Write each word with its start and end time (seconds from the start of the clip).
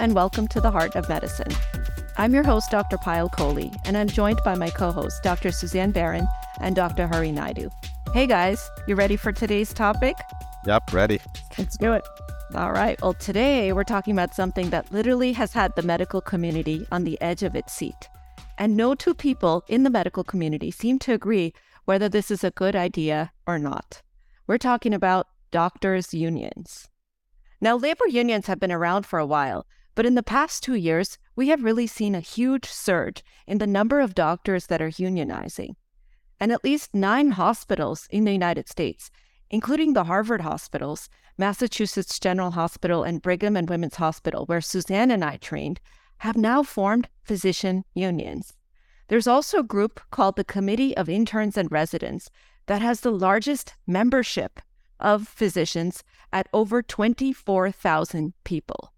and 0.00 0.14
welcome 0.14 0.48
to 0.48 0.62
the 0.62 0.70
Heart 0.70 0.96
of 0.96 1.06
Medicine. 1.10 1.52
I'm 2.16 2.32
your 2.32 2.42
host, 2.42 2.70
Dr. 2.70 2.96
Payal 2.96 3.30
Kohli, 3.30 3.70
and 3.84 3.98
I'm 3.98 4.08
joined 4.08 4.40
by 4.42 4.54
my 4.54 4.70
co 4.70 4.90
hosts, 4.90 5.20
Dr. 5.20 5.52
Suzanne 5.52 5.90
Baron 5.90 6.26
and 6.58 6.74
Dr. 6.74 7.06
Hari 7.06 7.30
Naidu. 7.30 7.68
Hey 8.14 8.26
guys, 8.26 8.66
you 8.86 8.94
ready 8.94 9.16
for 9.16 9.30
today's 9.30 9.74
topic? 9.74 10.16
Yep, 10.64 10.94
ready. 10.94 11.20
Let's 11.58 11.76
do 11.76 11.92
it. 11.92 12.02
All 12.54 12.72
right. 12.72 12.98
Well, 13.02 13.12
today 13.12 13.74
we're 13.74 13.84
talking 13.84 14.14
about 14.14 14.34
something 14.34 14.70
that 14.70 14.90
literally 14.90 15.34
has 15.34 15.52
had 15.52 15.76
the 15.76 15.82
medical 15.82 16.22
community 16.22 16.86
on 16.90 17.04
the 17.04 17.20
edge 17.20 17.42
of 17.42 17.54
its 17.54 17.74
seat. 17.74 18.08
And 18.56 18.78
no 18.78 18.94
two 18.94 19.12
people 19.12 19.64
in 19.68 19.82
the 19.82 19.90
medical 19.90 20.24
community 20.24 20.70
seem 20.70 20.98
to 21.00 21.12
agree 21.12 21.52
whether 21.84 22.08
this 22.08 22.30
is 22.30 22.42
a 22.42 22.50
good 22.52 22.74
idea 22.74 23.32
or 23.46 23.58
not. 23.58 24.00
We're 24.46 24.56
talking 24.56 24.94
about 24.94 25.26
doctors' 25.50 26.14
unions. 26.14 26.88
Now, 27.60 27.76
labor 27.76 28.06
unions 28.08 28.46
have 28.46 28.58
been 28.58 28.72
around 28.72 29.04
for 29.04 29.18
a 29.18 29.26
while, 29.26 29.66
but 30.00 30.06
in 30.06 30.14
the 30.14 30.22
past 30.22 30.62
two 30.62 30.76
years, 30.76 31.18
we 31.36 31.48
have 31.48 31.62
really 31.62 31.86
seen 31.86 32.14
a 32.14 32.20
huge 32.20 32.64
surge 32.64 33.22
in 33.46 33.58
the 33.58 33.66
number 33.66 34.00
of 34.00 34.14
doctors 34.14 34.68
that 34.68 34.80
are 34.80 34.88
unionizing. 34.88 35.74
And 36.40 36.50
at 36.50 36.64
least 36.64 36.94
nine 36.94 37.32
hospitals 37.32 38.08
in 38.10 38.24
the 38.24 38.32
United 38.32 38.66
States, 38.66 39.10
including 39.50 39.92
the 39.92 40.04
Harvard 40.04 40.40
hospitals, 40.40 41.10
Massachusetts 41.36 42.18
General 42.18 42.52
Hospital, 42.52 43.02
and 43.02 43.20
Brigham 43.20 43.58
and 43.58 43.68
Women's 43.68 43.96
Hospital, 43.96 44.46
where 44.46 44.62
Suzanne 44.62 45.10
and 45.10 45.22
I 45.22 45.36
trained, 45.36 45.80
have 46.20 46.34
now 46.34 46.62
formed 46.62 47.10
physician 47.22 47.84
unions. 47.92 48.54
There's 49.08 49.26
also 49.26 49.58
a 49.58 49.62
group 49.62 50.00
called 50.10 50.36
the 50.36 50.44
Committee 50.44 50.96
of 50.96 51.10
Interns 51.10 51.58
and 51.58 51.70
Residents 51.70 52.30
that 52.68 52.80
has 52.80 53.02
the 53.02 53.12
largest 53.12 53.74
membership 53.86 54.60
of 54.98 55.28
physicians 55.28 56.02
at 56.32 56.48
over 56.54 56.80
24,000 56.80 58.32
people. 58.44 58.94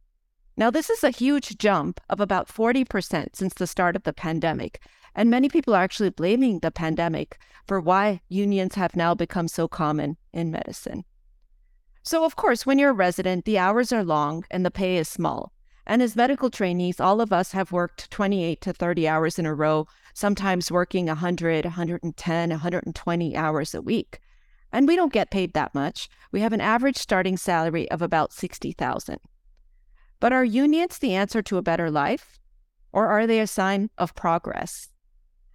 Now, 0.62 0.70
this 0.70 0.90
is 0.90 1.02
a 1.02 1.10
huge 1.10 1.58
jump 1.58 2.00
of 2.08 2.20
about 2.20 2.46
40% 2.46 3.34
since 3.34 3.52
the 3.52 3.66
start 3.66 3.96
of 3.96 4.04
the 4.04 4.12
pandemic, 4.12 4.80
and 5.12 5.28
many 5.28 5.48
people 5.48 5.74
are 5.74 5.82
actually 5.82 6.10
blaming 6.10 6.60
the 6.60 6.70
pandemic 6.70 7.36
for 7.66 7.80
why 7.80 8.20
unions 8.28 8.76
have 8.76 8.94
now 8.94 9.12
become 9.12 9.48
so 9.48 9.66
common 9.66 10.18
in 10.32 10.52
medicine. 10.52 11.04
So, 12.04 12.24
of 12.24 12.36
course, 12.36 12.64
when 12.64 12.78
you're 12.78 12.90
a 12.90 13.04
resident, 13.08 13.44
the 13.44 13.58
hours 13.58 13.90
are 13.92 14.04
long 14.04 14.44
and 14.52 14.64
the 14.64 14.70
pay 14.70 14.98
is 14.98 15.08
small. 15.08 15.52
And 15.84 16.00
as 16.00 16.14
medical 16.14 16.48
trainees, 16.48 17.00
all 17.00 17.20
of 17.20 17.32
us 17.32 17.50
have 17.50 17.72
worked 17.72 18.08
28 18.12 18.60
to 18.60 18.72
30 18.72 19.08
hours 19.08 19.40
in 19.40 19.46
a 19.46 19.54
row, 19.56 19.88
sometimes 20.14 20.70
working 20.70 21.06
100, 21.06 21.64
110, 21.64 22.50
120 22.50 23.36
hours 23.36 23.74
a 23.74 23.82
week. 23.82 24.20
And 24.70 24.86
we 24.86 24.94
don't 24.94 25.12
get 25.12 25.32
paid 25.32 25.54
that 25.54 25.74
much. 25.74 26.08
We 26.30 26.40
have 26.40 26.52
an 26.52 26.60
average 26.60 26.98
starting 26.98 27.36
salary 27.36 27.90
of 27.90 28.00
about 28.00 28.32
60,000. 28.32 29.18
But 30.22 30.32
are 30.32 30.44
unions 30.44 30.98
the 30.98 31.16
answer 31.16 31.42
to 31.42 31.56
a 31.56 31.62
better 31.62 31.90
life? 31.90 32.38
Or 32.92 33.08
are 33.08 33.26
they 33.26 33.40
a 33.40 33.46
sign 33.48 33.90
of 33.98 34.14
progress? 34.14 34.86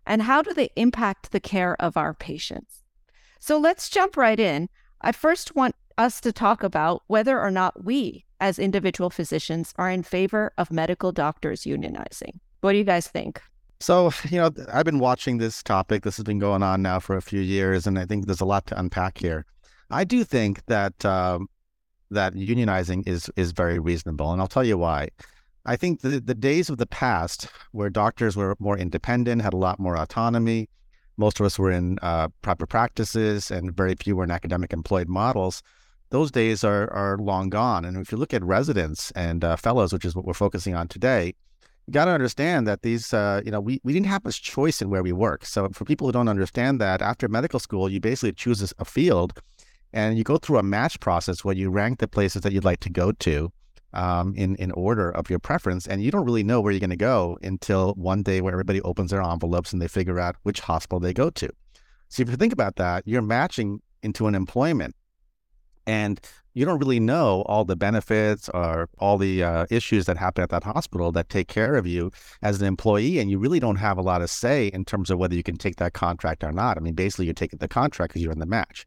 And 0.05 0.23
how 0.23 0.41
do 0.41 0.53
they 0.53 0.71
impact 0.75 1.31
the 1.31 1.39
care 1.39 1.81
of 1.81 1.95
our 1.95 2.13
patients? 2.13 2.83
So 3.39 3.57
let's 3.57 3.89
jump 3.89 4.17
right 4.17 4.37
in. 4.37 4.67
I 4.99 5.13
first 5.13 5.55
want 5.55 5.75
us 5.97 6.19
to 6.19 6.33
talk 6.33 6.63
about 6.63 7.03
whether 7.07 7.39
or 7.39 7.49
not 7.49 7.85
we, 7.85 8.25
as 8.41 8.59
individual 8.59 9.09
physicians, 9.09 9.73
are 9.77 9.89
in 9.89 10.03
favor 10.03 10.51
of 10.57 10.69
medical 10.69 11.13
doctors 11.13 11.61
unionizing. 11.61 12.41
What 12.59 12.73
do 12.73 12.77
you 12.77 12.83
guys 12.83 13.07
think? 13.07 13.41
So, 13.79 14.11
you 14.29 14.37
know, 14.37 14.51
I've 14.73 14.83
been 14.83 14.99
watching 14.99 15.37
this 15.37 15.63
topic. 15.63 16.03
This 16.03 16.17
has 16.17 16.25
been 16.25 16.39
going 16.39 16.61
on 16.61 16.81
now 16.81 16.99
for 16.99 17.15
a 17.15 17.21
few 17.21 17.39
years, 17.39 17.87
and 17.87 17.97
I 17.97 18.03
think 18.03 18.25
there's 18.25 18.41
a 18.41 18.45
lot 18.45 18.67
to 18.67 18.77
unpack 18.77 19.17
here. 19.17 19.45
I 19.89 20.03
do 20.03 20.25
think 20.25 20.65
that 20.65 21.05
um, 21.05 21.47
that 22.11 22.33
unionizing 22.33 23.07
is 23.07 23.29
is 23.35 23.51
very 23.51 23.79
reasonable, 23.79 24.31
and 24.31 24.41
I'll 24.41 24.47
tell 24.47 24.63
you 24.63 24.77
why. 24.77 25.09
I 25.65 25.75
think 25.75 26.01
the 26.01 26.19
the 26.19 26.35
days 26.35 26.69
of 26.69 26.77
the 26.77 26.87
past 26.87 27.47
where 27.71 27.89
doctors 27.89 28.35
were 28.35 28.55
more 28.59 28.77
independent, 28.77 29.41
had 29.41 29.53
a 29.53 29.57
lot 29.57 29.79
more 29.79 29.97
autonomy, 29.97 30.69
most 31.17 31.39
of 31.39 31.45
us 31.45 31.57
were 31.57 31.71
in 31.71 31.97
uh, 32.01 32.29
private 32.41 32.67
practices, 32.67 33.51
and 33.51 33.75
very 33.75 33.95
few 33.95 34.15
were 34.15 34.23
in 34.23 34.31
academic 34.31 34.71
employed 34.71 35.09
models. 35.09 35.63
Those 36.09 36.31
days 36.31 36.63
are 36.63 36.91
are 36.93 37.17
long 37.17 37.49
gone. 37.49 37.83
And 37.83 37.97
if 37.97 38.11
you 38.11 38.17
look 38.17 38.33
at 38.33 38.43
residents 38.43 39.11
and 39.11 39.43
uh, 39.43 39.55
fellows, 39.55 39.91
which 39.91 40.05
is 40.05 40.15
what 40.15 40.25
we're 40.25 40.33
focusing 40.33 40.75
on 40.75 40.87
today, 40.87 41.33
you 41.87 41.93
got 41.93 42.05
to 42.05 42.11
understand 42.11 42.67
that 42.67 42.81
these, 42.81 43.13
uh, 43.13 43.41
you 43.43 43.51
know, 43.51 43.59
we, 43.59 43.81
we 43.83 43.93
didn't 43.93 44.07
have 44.07 44.23
much 44.23 44.41
choice 44.41 44.81
in 44.81 44.89
where 44.89 45.03
we 45.03 45.11
work. 45.11 45.45
So 45.45 45.69
for 45.69 45.85
people 45.85 46.07
who 46.07 46.11
don't 46.11 46.29
understand 46.29 46.79
that, 46.81 47.01
after 47.01 47.27
medical 47.27 47.59
school, 47.59 47.89
you 47.89 47.99
basically 47.99 48.33
choose 48.33 48.73
a 48.77 48.85
field 48.85 49.41
and 49.93 50.17
you 50.17 50.23
go 50.23 50.37
through 50.37 50.57
a 50.57 50.63
match 50.63 50.99
process 50.99 51.43
where 51.43 51.55
you 51.55 51.69
rank 51.69 51.99
the 51.99 52.07
places 52.07 52.41
that 52.41 52.53
you'd 52.53 52.65
like 52.65 52.79
to 52.81 52.89
go 52.89 53.11
to 53.11 53.51
um, 53.93 54.33
in, 54.35 54.55
in 54.57 54.71
order 54.71 55.11
of 55.11 55.29
your 55.29 55.39
preference. 55.39 55.87
And 55.87 56.03
you 56.03 56.11
don't 56.11 56.25
really 56.25 56.43
know 56.43 56.61
where 56.61 56.71
you're 56.71 56.79
going 56.79 56.89
to 56.89 56.95
go 56.95 57.37
until 57.41 57.93
one 57.93 58.21
day 58.21 58.41
where 58.41 58.53
everybody 58.53 58.81
opens 58.81 59.11
their 59.11 59.21
envelopes 59.21 59.73
and 59.73 59.81
they 59.81 59.87
figure 59.87 60.19
out 60.19 60.35
which 60.43 60.59
hospital 60.59 60.99
they 60.99 61.13
go 61.13 61.29
to. 61.31 61.49
So 62.09 62.21
if 62.21 62.29
you 62.29 62.35
think 62.35 62.53
about 62.53 62.75
that, 62.77 63.03
you're 63.05 63.21
matching 63.21 63.81
into 64.03 64.27
an 64.27 64.35
employment 64.35 64.95
and 65.85 66.19
you 66.53 66.65
don't 66.65 66.79
really 66.79 66.99
know 66.99 67.43
all 67.43 67.65
the 67.65 67.75
benefits 67.75 68.49
or 68.49 68.89
all 68.97 69.17
the 69.17 69.43
uh, 69.43 69.65
issues 69.69 70.05
that 70.05 70.17
happen 70.17 70.43
at 70.43 70.49
that 70.49 70.63
hospital 70.63 71.11
that 71.11 71.29
take 71.29 71.47
care 71.47 71.75
of 71.75 71.85
you 71.85 72.11
as 72.41 72.59
an 72.61 72.67
employee 72.67 73.19
and 73.19 73.29
you 73.29 73.39
really 73.39 73.59
don't 73.59 73.77
have 73.77 73.97
a 73.97 74.01
lot 74.01 74.21
of 74.21 74.29
say 74.29 74.67
in 74.67 74.83
terms 74.83 75.09
of 75.09 75.17
whether 75.17 75.35
you 75.35 75.43
can 75.43 75.55
take 75.55 75.75
that 75.77 75.93
contract 75.93 76.43
or 76.43 76.51
not 76.51 76.75
i 76.77 76.79
mean 76.79 76.95
basically 76.95 77.25
you're 77.25 77.33
taking 77.33 77.59
the 77.59 77.67
contract 77.67 78.11
because 78.11 78.23
you're 78.23 78.31
in 78.31 78.39
the 78.39 78.45
match 78.45 78.85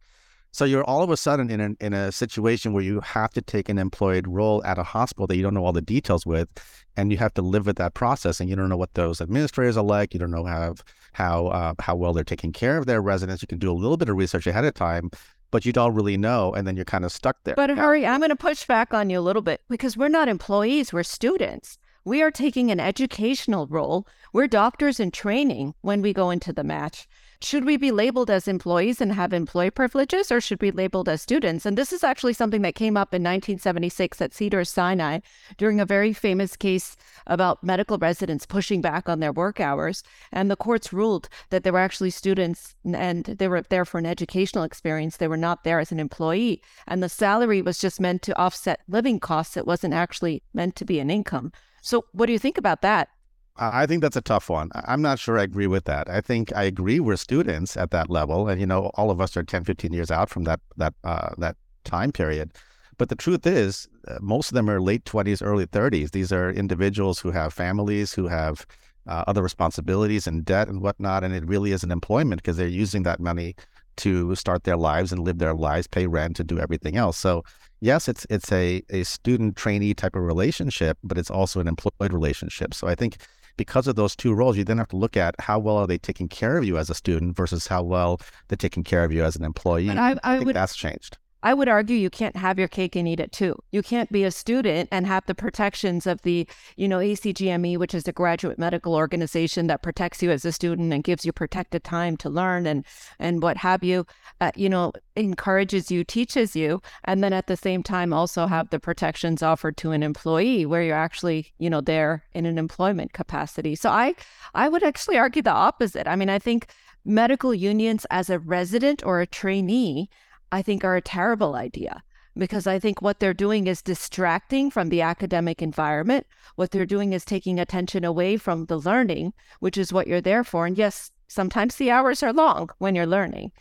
so 0.52 0.64
you're 0.64 0.84
all 0.84 1.02
of 1.02 1.10
a 1.10 1.16
sudden 1.16 1.50
in 1.50 1.60
a, 1.60 1.84
in 1.84 1.92
a 1.92 2.10
situation 2.10 2.72
where 2.72 2.82
you 2.82 3.00
have 3.00 3.30
to 3.30 3.42
take 3.42 3.68
an 3.68 3.78
employed 3.78 4.26
role 4.26 4.62
at 4.64 4.78
a 4.78 4.82
hospital 4.82 5.26
that 5.28 5.36
you 5.36 5.42
don't 5.42 5.54
know 5.54 5.64
all 5.64 5.72
the 5.72 5.80
details 5.80 6.26
with, 6.26 6.48
and 6.96 7.12
you 7.12 7.18
have 7.18 7.34
to 7.34 7.42
live 7.42 7.66
with 7.66 7.76
that 7.76 7.94
process, 7.94 8.40
and 8.40 8.50
you 8.50 8.56
don't 8.56 8.68
know 8.68 8.76
what 8.76 8.94
those 8.94 9.20
administrators 9.20 9.76
are 9.76 9.84
like. 9.84 10.12
You 10.12 10.20
don't 10.20 10.30
know 10.30 10.44
how 10.44 10.74
how 11.12 11.46
uh, 11.48 11.74
how 11.78 11.94
well 11.96 12.12
they're 12.12 12.24
taking 12.24 12.52
care 12.52 12.78
of 12.78 12.86
their 12.86 13.00
residents. 13.00 13.42
You 13.42 13.48
can 13.48 13.58
do 13.58 13.70
a 13.70 13.74
little 13.74 13.96
bit 13.96 14.08
of 14.08 14.16
research 14.16 14.46
ahead 14.46 14.64
of 14.64 14.74
time, 14.74 15.10
but 15.50 15.64
you 15.64 15.72
don't 15.72 15.94
really 15.94 16.16
know, 16.16 16.52
and 16.52 16.66
then 16.66 16.76
you're 16.76 16.84
kind 16.84 17.04
of 17.04 17.12
stuck 17.12 17.36
there. 17.44 17.54
But 17.54 17.70
Hari, 17.70 18.04
I'm 18.04 18.20
going 18.20 18.30
to 18.30 18.36
push 18.36 18.66
back 18.66 18.92
on 18.92 19.08
you 19.08 19.18
a 19.18 19.22
little 19.22 19.42
bit 19.42 19.62
because 19.68 19.96
we're 19.96 20.08
not 20.08 20.28
employees; 20.28 20.92
we're 20.92 21.04
students. 21.04 21.78
We 22.04 22.22
are 22.22 22.30
taking 22.30 22.70
an 22.70 22.80
educational 22.80 23.66
role. 23.66 24.06
We're 24.32 24.48
doctors 24.48 24.98
in 24.98 25.10
training 25.10 25.74
when 25.82 26.00
we 26.00 26.14
go 26.14 26.30
into 26.30 26.52
the 26.52 26.64
match 26.64 27.06
should 27.42 27.64
we 27.64 27.78
be 27.78 27.90
labeled 27.90 28.30
as 28.30 28.46
employees 28.46 29.00
and 29.00 29.12
have 29.12 29.32
employee 29.32 29.70
privileges 29.70 30.30
or 30.30 30.40
should 30.40 30.60
we 30.60 30.70
be 30.70 30.76
labeled 30.76 31.08
as 31.08 31.22
students? 31.22 31.64
And 31.64 31.76
this 31.76 31.92
is 31.92 32.04
actually 32.04 32.34
something 32.34 32.60
that 32.62 32.74
came 32.74 32.96
up 32.96 33.14
in 33.14 33.22
1976 33.22 34.20
at 34.20 34.34
Cedars 34.34 34.68
Sinai 34.68 35.20
during 35.56 35.80
a 35.80 35.86
very 35.86 36.12
famous 36.12 36.54
case 36.54 36.96
about 37.26 37.64
medical 37.64 37.96
residents 37.96 38.44
pushing 38.44 38.82
back 38.82 39.08
on 39.08 39.20
their 39.20 39.32
work 39.32 39.58
hours. 39.58 40.02
And 40.30 40.50
the 40.50 40.56
courts 40.56 40.92
ruled 40.92 41.30
that 41.48 41.64
they 41.64 41.70
were 41.70 41.78
actually 41.78 42.10
students 42.10 42.74
and 42.84 43.24
they 43.24 43.48
were 43.48 43.62
there 43.62 43.86
for 43.86 43.98
an 43.98 44.06
educational 44.06 44.64
experience. 44.64 45.16
They 45.16 45.28
were 45.28 45.36
not 45.38 45.64
there 45.64 45.80
as 45.80 45.90
an 45.92 46.00
employee. 46.00 46.60
And 46.86 47.02
the 47.02 47.08
salary 47.08 47.62
was 47.62 47.78
just 47.78 48.00
meant 48.00 48.20
to 48.22 48.38
offset 48.38 48.80
living 48.86 49.18
costs. 49.18 49.56
It 49.56 49.66
wasn't 49.66 49.94
actually 49.94 50.42
meant 50.52 50.76
to 50.76 50.84
be 50.84 51.00
an 51.00 51.08
income. 51.08 51.52
So, 51.80 52.04
what 52.12 52.26
do 52.26 52.32
you 52.32 52.38
think 52.38 52.58
about 52.58 52.82
that? 52.82 53.08
I 53.56 53.86
think 53.86 54.00
that's 54.00 54.16
a 54.16 54.22
tough 54.22 54.48
one. 54.48 54.70
I'm 54.74 55.02
not 55.02 55.18
sure 55.18 55.38
I 55.38 55.42
agree 55.42 55.66
with 55.66 55.84
that. 55.84 56.08
I 56.08 56.20
think 56.20 56.54
I 56.56 56.64
agree 56.64 56.98
we're 56.98 57.16
students 57.16 57.76
at 57.76 57.90
that 57.90 58.08
level, 58.08 58.48
and 58.48 58.60
you 58.60 58.66
know, 58.66 58.90
all 58.94 59.10
of 59.10 59.20
us 59.20 59.36
are 59.36 59.42
10, 59.42 59.64
15 59.64 59.92
years 59.92 60.10
out 60.10 60.30
from 60.30 60.44
that 60.44 60.60
that 60.76 60.94
uh, 61.04 61.30
that 61.38 61.56
time 61.84 62.12
period. 62.12 62.52
But 62.96 63.08
the 63.08 63.16
truth 63.16 63.46
is, 63.46 63.88
uh, 64.08 64.18
most 64.20 64.50
of 64.50 64.54
them 64.54 64.68
are 64.68 64.80
late 64.80 65.04
20s, 65.04 65.42
early 65.42 65.66
30s. 65.66 66.10
These 66.10 66.32
are 66.32 66.50
individuals 66.50 67.18
who 67.18 67.30
have 67.30 67.52
families, 67.52 68.12
who 68.12 68.28
have 68.28 68.66
uh, 69.06 69.24
other 69.26 69.42
responsibilities 69.42 70.26
and 70.26 70.44
debt 70.44 70.68
and 70.68 70.82
whatnot, 70.82 71.24
and 71.24 71.34
it 71.34 71.46
really 71.46 71.72
is 71.72 71.82
an 71.82 71.90
employment 71.90 72.42
because 72.42 72.56
they're 72.56 72.68
using 72.68 73.02
that 73.04 73.20
money 73.20 73.54
to 73.96 74.34
start 74.34 74.64
their 74.64 74.76
lives 74.76 75.12
and 75.12 75.24
live 75.24 75.38
their 75.38 75.54
lives, 75.54 75.86
pay 75.86 76.06
rent, 76.06 76.38
and 76.40 76.48
do 76.48 76.58
everything 76.58 76.96
else. 76.96 77.18
So 77.18 77.42
yes, 77.80 78.08
it's 78.08 78.26
it's 78.30 78.50
a 78.52 78.82
a 78.90 79.04
student 79.04 79.56
trainee 79.56 79.94
type 79.94 80.14
of 80.16 80.22
relationship, 80.22 80.98
but 81.02 81.18
it's 81.18 81.30
also 81.30 81.60
an 81.60 81.68
employed 81.68 82.12
relationship. 82.12 82.74
So 82.74 82.86
I 82.86 82.94
think 82.94 83.18
because 83.60 83.86
of 83.86 83.94
those 83.94 84.16
two 84.16 84.32
roles, 84.32 84.56
you 84.56 84.64
then 84.64 84.78
have 84.78 84.88
to 84.88 84.96
look 84.96 85.18
at 85.18 85.34
how 85.38 85.58
well 85.58 85.76
are 85.76 85.86
they 85.86 85.98
taking 85.98 86.28
care 86.28 86.56
of 86.56 86.64
you 86.64 86.78
as 86.78 86.88
a 86.88 86.94
student 86.94 87.36
versus 87.36 87.66
how 87.66 87.82
well 87.82 88.18
they're 88.48 88.56
taking 88.56 88.82
care 88.82 89.04
of 89.04 89.12
you 89.12 89.22
as 89.22 89.36
an 89.36 89.44
employee. 89.44 89.90
I, 89.90 90.12
I, 90.12 90.16
I 90.24 90.36
think 90.36 90.46
would, 90.46 90.56
that's 90.56 90.74
changed. 90.74 91.18
I 91.42 91.54
would 91.54 91.68
argue 91.68 91.96
you 91.96 92.10
can't 92.10 92.36
have 92.36 92.58
your 92.58 92.68
cake 92.68 92.96
and 92.96 93.08
eat 93.08 93.20
it 93.20 93.32
too. 93.32 93.58
You 93.70 93.82
can't 93.82 94.12
be 94.12 94.24
a 94.24 94.30
student 94.30 94.88
and 94.92 95.06
have 95.06 95.24
the 95.26 95.34
protections 95.34 96.06
of 96.06 96.20
the, 96.22 96.46
you 96.76 96.86
know, 96.86 96.98
ACGME, 96.98 97.78
which 97.78 97.94
is 97.94 98.06
a 98.06 98.12
graduate 98.12 98.58
medical 98.58 98.94
organization 98.94 99.66
that 99.68 99.82
protects 99.82 100.22
you 100.22 100.30
as 100.30 100.44
a 100.44 100.52
student 100.52 100.92
and 100.92 101.02
gives 101.02 101.24
you 101.24 101.32
protected 101.32 101.82
time 101.82 102.16
to 102.18 102.28
learn 102.28 102.66
and 102.66 102.84
and 103.18 103.42
what 103.42 103.56
have 103.58 103.82
you. 103.82 104.06
Uh, 104.40 104.50
you 104.54 104.68
know, 104.68 104.92
encourages 105.16 105.90
you, 105.90 106.04
teaches 106.04 106.54
you, 106.54 106.80
and 107.04 107.24
then 107.24 107.32
at 107.32 107.46
the 107.46 107.56
same 107.56 107.82
time 107.82 108.12
also 108.12 108.46
have 108.46 108.70
the 108.70 108.80
protections 108.80 109.42
offered 109.42 109.76
to 109.78 109.92
an 109.92 110.02
employee 110.02 110.66
where 110.66 110.82
you're 110.82 110.96
actually, 110.96 111.52
you 111.58 111.70
know, 111.70 111.80
there 111.80 112.24
in 112.34 112.46
an 112.46 112.58
employment 112.58 113.12
capacity. 113.12 113.74
So 113.74 113.90
I 113.90 114.14
I 114.54 114.68
would 114.68 114.82
actually 114.82 115.16
argue 115.16 115.42
the 115.42 115.50
opposite. 115.50 116.06
I 116.06 116.16
mean, 116.16 116.28
I 116.28 116.38
think 116.38 116.66
medical 117.04 117.54
unions 117.54 118.06
as 118.10 118.28
a 118.28 118.38
resident 118.38 119.04
or 119.04 119.20
a 119.20 119.26
trainee 119.26 120.10
I 120.52 120.62
think 120.62 120.84
are 120.84 120.96
a 120.96 121.02
terrible 121.02 121.54
idea 121.54 122.02
because 122.36 122.66
I 122.66 122.78
think 122.78 123.02
what 123.02 123.20
they're 123.20 123.34
doing 123.34 123.66
is 123.66 123.82
distracting 123.82 124.70
from 124.70 124.88
the 124.88 125.02
academic 125.02 125.62
environment. 125.62 126.26
What 126.56 126.70
they're 126.70 126.86
doing 126.86 127.12
is 127.12 127.24
taking 127.24 127.58
attention 127.58 128.04
away 128.04 128.36
from 128.36 128.66
the 128.66 128.78
learning, 128.78 129.32
which 129.58 129.76
is 129.76 129.92
what 129.92 130.06
you're 130.06 130.20
there 130.20 130.44
for. 130.44 130.66
And 130.66 130.78
yes, 130.78 131.10
sometimes 131.28 131.76
the 131.76 131.90
hours 131.90 132.22
are 132.22 132.32
long 132.32 132.70
when 132.78 132.94
you're 132.94 133.06
learning. 133.06 133.52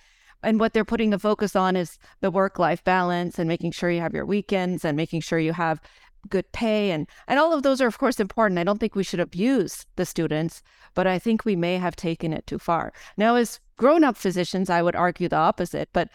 And 0.41 0.59
what 0.59 0.73
they're 0.73 0.85
putting 0.85 1.09
the 1.09 1.19
focus 1.19 1.55
on 1.55 1.75
is 1.75 1.97
the 2.21 2.31
work 2.31 2.59
life 2.59 2.83
balance 2.83 3.39
and 3.39 3.47
making 3.47 3.71
sure 3.71 3.91
you 3.91 4.01
have 4.01 4.13
your 4.13 4.25
weekends 4.25 4.85
and 4.85 4.95
making 4.95 5.21
sure 5.21 5.39
you 5.39 5.53
have 5.53 5.81
good 6.27 6.51
pay 6.51 6.91
and 6.91 7.07
and 7.29 7.39
all 7.39 7.53
of 7.53 7.63
those 7.63 7.79
are 7.81 7.87
of 7.87 7.97
course 7.97 8.19
important. 8.19 8.59
I 8.59 8.65
don't 8.65 8.77
think 8.77 8.95
we 8.95 9.03
should 9.03 9.21
abuse 9.21 9.85
the 9.95 10.05
students, 10.05 10.61
but 10.93 11.07
I 11.07 11.17
think 11.17 11.45
we 11.45 11.55
may 11.55 11.77
have 11.77 11.95
taken 11.95 12.33
it 12.33 12.45
too 12.45 12.59
far. 12.59 12.93
Now 13.17 13.35
as 13.35 13.59
grown-up 13.77 14.17
physicians, 14.17 14.69
I 14.69 14.81
would 14.81 14.95
argue 14.95 15.29
the 15.29 15.37
opposite, 15.37 15.89
but 15.93 16.09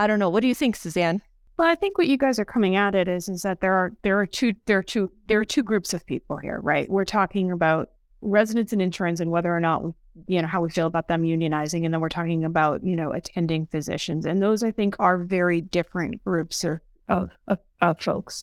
I 0.00 0.06
don't 0.06 0.18
know. 0.18 0.30
What 0.30 0.40
do 0.40 0.48
you 0.48 0.54
think, 0.54 0.76
Suzanne? 0.76 1.20
Well, 1.58 1.68
I 1.68 1.74
think 1.74 1.98
what 1.98 2.06
you 2.06 2.16
guys 2.16 2.38
are 2.38 2.44
coming 2.46 2.74
at 2.74 2.94
it 2.94 3.06
is 3.06 3.28
is 3.28 3.42
that 3.42 3.60
there 3.60 3.74
are 3.74 3.92
there 4.00 4.18
are 4.18 4.24
two 4.24 4.54
there 4.64 4.78
are 4.78 4.82
two 4.82 5.12
there 5.26 5.38
are 5.38 5.44
two 5.44 5.62
groups 5.62 5.92
of 5.92 6.06
people 6.06 6.38
here, 6.38 6.58
right? 6.62 6.88
We're 6.88 7.04
talking 7.04 7.52
about 7.52 7.90
residents 8.22 8.72
and 8.72 8.80
interns 8.80 9.20
and 9.20 9.30
whether 9.30 9.54
or 9.54 9.60
not 9.60 9.82
you 10.26 10.40
know 10.40 10.48
how 10.48 10.62
we 10.62 10.70
feel 10.70 10.86
about 10.86 11.08
them 11.08 11.22
unionizing, 11.22 11.84
and 11.84 11.92
then 11.92 12.00
we're 12.00 12.08
talking 12.08 12.44
about 12.44 12.82
you 12.82 12.96
know 12.96 13.12
attending 13.12 13.66
physicians, 13.66 14.24
and 14.24 14.40
those 14.40 14.62
I 14.62 14.70
think 14.70 14.96
are 14.98 15.18
very 15.18 15.60
different 15.60 16.24
groups 16.24 16.64
of 16.64 16.80
of, 17.10 17.30
of, 17.48 17.58
of 17.82 18.00
folks 18.00 18.42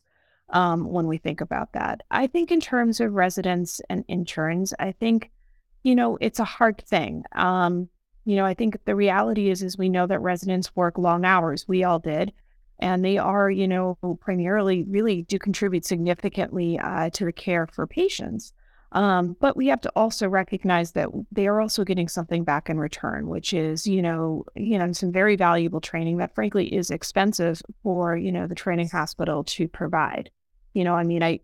um, 0.49 0.87
when 0.87 1.07
we 1.07 1.17
think 1.17 1.41
about 1.41 1.73
that. 1.73 2.03
I 2.11 2.27
think 2.27 2.51
in 2.51 2.61
terms 2.61 2.99
of 2.99 3.13
residents 3.13 3.81
and 3.89 4.05
interns, 4.07 4.75
I 4.77 4.91
think, 4.91 5.31
you 5.81 5.95
know, 5.95 6.19
it's 6.21 6.39
a 6.39 6.45
hard 6.45 6.83
thing. 6.85 7.23
Um, 7.31 7.89
you 8.27 8.35
know, 8.35 8.45
I 8.45 8.53
think 8.53 8.77
the 8.83 8.93
reality 8.93 9.49
is, 9.49 9.63
is 9.63 9.77
we 9.77 9.87
know 9.87 10.05
that 10.05 10.19
residents 10.19 10.75
work 10.75 10.97
long 10.97 11.23
hours. 11.23 11.65
We 11.65 11.85
all 11.85 11.97
did. 11.97 12.33
And 12.79 13.03
they 13.03 13.17
are, 13.17 13.49
you 13.49 13.69
know, 13.69 13.97
primarily 14.19 14.83
really 14.83 15.21
do 15.21 15.39
contribute 15.39 15.85
significantly 15.85 16.77
uh, 16.77 17.09
to 17.11 17.23
the 17.23 17.31
care 17.31 17.67
for 17.67 17.87
patients. 17.87 18.51
Um, 18.91 19.37
but 19.39 19.55
we 19.55 19.67
have 19.67 19.79
to 19.81 19.91
also 19.95 20.27
recognize 20.27 20.91
that 20.91 21.07
they 21.31 21.47
are 21.47 21.61
also 21.61 21.85
getting 21.85 22.09
something 22.09 22.43
back 22.43 22.69
in 22.69 22.77
return, 22.77 23.27
which 23.27 23.53
is, 23.53 23.87
you 23.87 24.01
know, 24.01 24.43
you 24.55 24.77
know, 24.77 24.91
some 24.91 25.13
very 25.13 25.37
valuable 25.37 25.79
training 25.79 26.17
that 26.17 26.35
frankly 26.35 26.73
is 26.75 26.91
expensive 26.91 27.61
for, 27.81 28.17
you 28.17 28.33
know, 28.33 28.45
the 28.45 28.55
training 28.55 28.89
hospital 28.89 29.45
to 29.45 29.69
provide. 29.69 30.29
You 30.73 30.83
know, 30.83 30.95
I 30.95 31.03
mean, 31.03 31.23
I, 31.23 31.39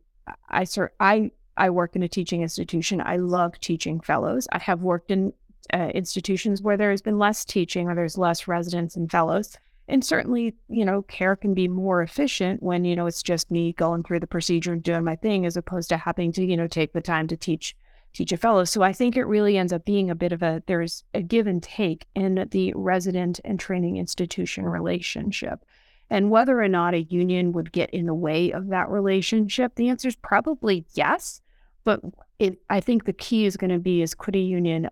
I, 0.49 0.65
I, 0.99 1.31
I 1.55 1.69
work 1.69 1.95
in 1.95 2.03
a 2.03 2.09
teaching 2.09 2.41
institution. 2.41 3.01
I 3.01 3.17
love 3.17 3.59
teaching 3.59 4.01
fellows. 4.01 4.47
I 4.51 4.59
have 4.59 4.81
worked 4.81 5.11
in 5.11 5.31
uh, 5.73 5.89
institutions 5.93 6.61
where 6.61 6.77
there 6.77 6.91
has 6.91 7.01
been 7.01 7.19
less 7.19 7.45
teaching 7.45 7.87
or 7.87 7.95
there's 7.95 8.17
less 8.17 8.47
residents 8.47 8.95
and 8.95 9.09
fellows. 9.09 9.57
And 9.87 10.03
certainly, 10.03 10.55
you 10.69 10.85
know, 10.85 11.01
care 11.03 11.35
can 11.35 11.53
be 11.53 11.67
more 11.67 12.01
efficient 12.01 12.63
when, 12.63 12.85
you 12.85 12.95
know, 12.95 13.05
it's 13.05 13.23
just 13.23 13.51
me 13.51 13.73
going 13.73 14.03
through 14.03 14.21
the 14.21 14.27
procedure 14.27 14.73
and 14.73 14.81
doing 14.81 15.03
my 15.03 15.15
thing 15.15 15.45
as 15.45 15.57
opposed 15.57 15.89
to 15.89 15.97
having 15.97 16.31
to, 16.33 16.45
you 16.45 16.55
know, 16.55 16.67
take 16.67 16.93
the 16.93 17.01
time 17.01 17.27
to 17.27 17.37
teach 17.37 17.75
teach 18.13 18.31
a 18.31 18.37
fellow. 18.37 18.63
So 18.63 18.83
I 18.83 18.93
think 18.93 19.17
it 19.17 19.25
really 19.25 19.57
ends 19.57 19.73
up 19.73 19.85
being 19.85 20.09
a 20.09 20.15
bit 20.15 20.31
of 20.31 20.43
a 20.43 20.61
there's 20.67 21.03
a 21.13 21.21
give 21.21 21.47
and 21.47 21.61
take 21.61 22.05
in 22.15 22.47
the 22.51 22.71
resident 22.75 23.39
and 23.43 23.59
training 23.59 23.97
institution 23.97 24.65
relationship. 24.65 25.65
And 26.09 26.29
whether 26.29 26.61
or 26.61 26.67
not 26.67 26.93
a 26.93 27.03
union 27.03 27.53
would 27.53 27.71
get 27.71 27.89
in 27.89 28.05
the 28.05 28.13
way 28.13 28.51
of 28.51 28.67
that 28.67 28.89
relationship, 28.89 29.75
the 29.75 29.89
answer 29.89 30.07
is 30.07 30.15
probably 30.15 30.85
yes. 30.93 31.41
But 31.83 32.01
it, 32.39 32.59
I 32.69 32.79
think 32.79 33.05
the 33.05 33.13
key 33.13 33.45
is 33.45 33.57
going 33.57 33.71
to 33.71 33.79
be 33.79 34.01
is 34.01 34.13
could 34.13 34.35
a 34.35 34.39
union 34.39 34.89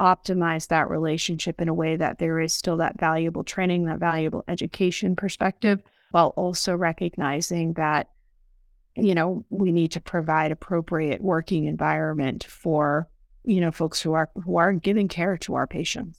optimize 0.00 0.68
that 0.68 0.88
relationship 0.88 1.60
in 1.60 1.68
a 1.68 1.74
way 1.74 1.96
that 1.96 2.18
there 2.18 2.40
is 2.40 2.52
still 2.52 2.76
that 2.78 2.98
valuable 2.98 3.44
training, 3.44 3.84
that 3.86 3.98
valuable 3.98 4.44
education 4.48 5.16
perspective, 5.16 5.82
while 6.10 6.28
also 6.36 6.74
recognizing 6.74 7.74
that, 7.74 8.08
you 8.96 9.14
know, 9.14 9.44
we 9.50 9.72
need 9.72 9.92
to 9.92 10.00
provide 10.00 10.52
appropriate 10.52 11.20
working 11.20 11.64
environment 11.64 12.44
for, 12.44 13.08
you 13.44 13.60
know, 13.60 13.70
folks 13.70 14.00
who 14.00 14.12
are 14.12 14.30
who 14.44 14.56
are 14.56 14.72
giving 14.72 15.08
care 15.08 15.36
to 15.38 15.54
our 15.54 15.66
patients. 15.66 16.18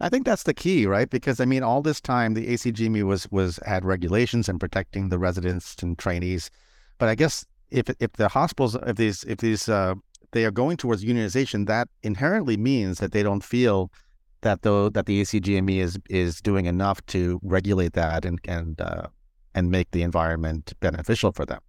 I 0.00 0.08
think 0.08 0.24
that's 0.24 0.44
the 0.44 0.54
key, 0.54 0.86
right? 0.86 1.08
Because 1.08 1.40
I 1.40 1.44
mean, 1.44 1.62
all 1.62 1.82
this 1.82 2.00
time 2.00 2.34
the 2.34 2.48
ACGME 2.48 3.02
was 3.02 3.30
was 3.30 3.58
had 3.66 3.84
regulations 3.84 4.48
and 4.48 4.58
protecting 4.58 5.08
the 5.08 5.18
residents 5.18 5.76
and 5.82 5.98
trainees, 5.98 6.50
but 6.98 7.08
I 7.08 7.14
guess 7.14 7.44
if 7.70 7.90
if 8.00 8.12
the 8.14 8.28
hospitals 8.28 8.74
if 8.86 8.96
these 8.96 9.24
if 9.24 9.38
these 9.38 9.68
uh, 9.68 9.94
they 10.32 10.44
are 10.44 10.50
going 10.50 10.76
towards 10.76 11.04
unionization, 11.04 11.66
that 11.66 11.88
inherently 12.02 12.56
means 12.56 12.98
that 12.98 13.12
they 13.12 13.22
don't 13.22 13.44
feel 13.44 13.90
that 14.42 14.62
though 14.62 14.88
that 14.88 15.06
the 15.06 15.20
ACGME 15.20 15.78
is 15.78 15.98
is 16.08 16.40
doing 16.40 16.66
enough 16.66 17.04
to 17.06 17.40
regulate 17.42 17.92
that 17.92 18.24
and 18.24 18.38
and 18.48 18.80
uh, 18.80 19.06
and 19.54 19.70
make 19.70 19.90
the 19.90 20.02
environment 20.02 20.72
beneficial 20.80 21.32
for 21.32 21.44
them. 21.44 21.60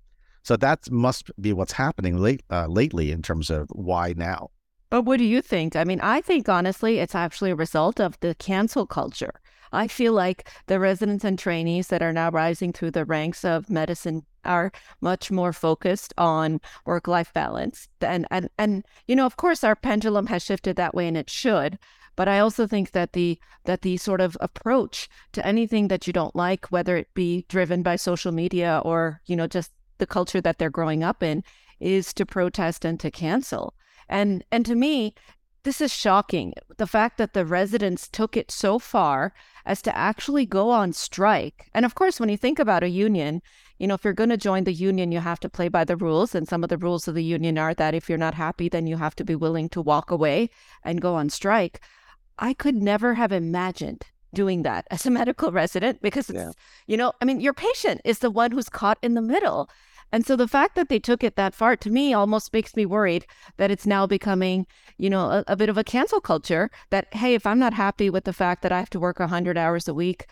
So 0.43 0.55
that 0.57 0.89
must 0.89 1.31
be 1.39 1.53
what's 1.53 1.73
happening 1.73 2.17
late 2.17 2.43
uh, 2.49 2.67
lately 2.67 3.11
in 3.11 3.21
terms 3.21 3.49
of 3.49 3.67
why 3.71 4.13
now. 4.15 4.49
But 4.89 5.03
what 5.03 5.19
do 5.19 5.25
you 5.25 5.41
think? 5.41 5.75
I 5.75 5.83
mean, 5.83 6.01
I 6.01 6.19
think 6.21 6.49
honestly, 6.49 6.99
it's 6.99 7.15
actually 7.15 7.51
a 7.51 7.55
result 7.55 7.99
of 7.99 8.19
the 8.19 8.35
cancel 8.35 8.85
culture. 8.85 9.39
I 9.71 9.87
feel 9.87 10.13
like 10.13 10.49
the 10.67 10.79
residents 10.79 11.23
and 11.23 11.37
trainees 11.37 11.87
that 11.87 12.01
are 12.01 12.13
now 12.13 12.29
rising 12.29 12.73
through 12.73 12.91
the 12.91 13.05
ranks 13.05 13.45
of 13.45 13.69
medicine 13.69 14.25
are 14.43 14.71
much 15.01 15.31
more 15.31 15.53
focused 15.53 16.13
on 16.17 16.59
work 16.85 17.07
life 17.07 17.33
balance. 17.33 17.87
And, 18.01 18.27
and, 18.31 18.49
and, 18.57 18.83
you 19.07 19.15
know, 19.15 19.25
of 19.25 19.37
course, 19.37 19.63
our 19.63 19.75
pendulum 19.75 20.27
has 20.27 20.43
shifted 20.43 20.75
that 20.75 20.95
way 20.95 21.07
and 21.07 21.17
it 21.17 21.29
should. 21.29 21.77
But 22.15 22.27
I 22.27 22.39
also 22.39 22.67
think 22.67 22.91
that 22.91 23.13
the 23.13 23.39
that 23.63 23.81
the 23.81 23.97
sort 23.97 24.21
of 24.21 24.37
approach 24.41 25.07
to 25.31 25.45
anything 25.45 25.87
that 25.87 26.07
you 26.07 26.13
don't 26.13 26.35
like, 26.35 26.67
whether 26.67 26.97
it 26.97 27.13
be 27.13 27.45
driven 27.47 27.83
by 27.83 27.95
social 27.95 28.31
media 28.31 28.81
or, 28.83 29.21
you 29.25 29.35
know, 29.35 29.47
just 29.47 29.71
the 29.97 30.05
culture 30.05 30.41
that 30.41 30.57
they're 30.57 30.69
growing 30.69 31.03
up 31.03 31.23
in, 31.23 31.43
is 31.79 32.13
to 32.15 32.25
protest 32.25 32.83
and 32.83 32.99
to 32.99 33.11
cancel. 33.11 33.73
And 34.09 34.43
and 34.51 34.65
to 34.65 34.75
me, 34.75 35.15
this 35.63 35.81
is 35.81 35.93
shocking. 35.93 36.53
The 36.77 36.87
fact 36.87 37.17
that 37.17 37.33
the 37.33 37.45
residents 37.45 38.07
took 38.07 38.35
it 38.35 38.51
so 38.51 38.79
far 38.79 39.33
as 39.65 39.81
to 39.83 39.95
actually 39.95 40.45
go 40.45 40.69
on 40.69 40.93
strike. 40.93 41.69
And 41.73 41.85
of 41.85 41.95
course, 41.95 42.19
when 42.19 42.29
you 42.29 42.37
think 42.37 42.59
about 42.59 42.83
a 42.83 42.89
union, 42.89 43.41
you 43.77 43.87
know, 43.87 43.93
if 43.93 44.03
you're 44.03 44.13
going 44.13 44.29
to 44.29 44.37
join 44.37 44.63
the 44.63 44.73
union, 44.73 45.11
you 45.11 45.19
have 45.19 45.39
to 45.41 45.49
play 45.49 45.67
by 45.67 45.83
the 45.83 45.95
rules. 45.95 46.33
And 46.33 46.47
some 46.47 46.63
of 46.63 46.69
the 46.69 46.77
rules 46.77 47.07
of 47.07 47.15
the 47.15 47.23
union 47.23 47.57
are 47.57 47.73
that 47.75 47.93
if 47.93 48.09
you're 48.09 48.17
not 48.17 48.33
happy, 48.33 48.69
then 48.69 48.87
you 48.87 48.97
have 48.97 49.15
to 49.15 49.23
be 49.23 49.35
willing 49.35 49.69
to 49.69 49.81
walk 49.81 50.09
away 50.09 50.49
and 50.83 51.01
go 51.01 51.15
on 51.15 51.29
strike. 51.29 51.81
I 52.39 52.53
could 52.53 52.75
never 52.75 53.13
have 53.13 53.31
imagined 53.31 54.05
doing 54.33 54.63
that 54.63 54.87
as 54.89 55.05
a 55.05 55.11
medical 55.21 55.51
resident 55.51 56.01
because 56.01 56.29
it's, 56.29 56.37
yeah. 56.37 56.51
you 56.87 56.97
know, 56.97 57.13
I 57.21 57.25
mean, 57.25 57.39
your 57.39 57.53
patient 57.53 58.01
is 58.03 58.19
the 58.19 58.31
one 58.31 58.51
who's 58.51 58.69
caught 58.69 58.97
in 59.01 59.13
the 59.13 59.21
middle. 59.21 59.69
And 60.11 60.25
so 60.25 60.35
the 60.35 60.47
fact 60.47 60.75
that 60.75 60.89
they 60.89 60.99
took 60.99 61.23
it 61.23 61.35
that 61.35 61.55
far 61.55 61.75
to 61.77 61.89
me 61.89 62.13
almost 62.13 62.51
makes 62.53 62.75
me 62.75 62.85
worried 62.85 63.25
that 63.57 63.71
it's 63.71 63.85
now 63.85 64.05
becoming, 64.05 64.67
you 64.97 65.09
know, 65.09 65.29
a, 65.29 65.43
a 65.47 65.55
bit 65.55 65.69
of 65.69 65.77
a 65.77 65.83
cancel 65.83 66.19
culture 66.19 66.69
that, 66.89 67.13
hey, 67.13 67.33
if 67.33 67.45
I'm 67.45 67.59
not 67.59 67.73
happy 67.73 68.09
with 68.09 68.25
the 68.25 68.33
fact 68.33 68.61
that 68.63 68.71
I 68.71 68.79
have 68.79 68.89
to 68.91 68.99
work 68.99 69.19
100 69.19 69.57
hours 69.57 69.87
a 69.87 69.93
week, 69.93 70.27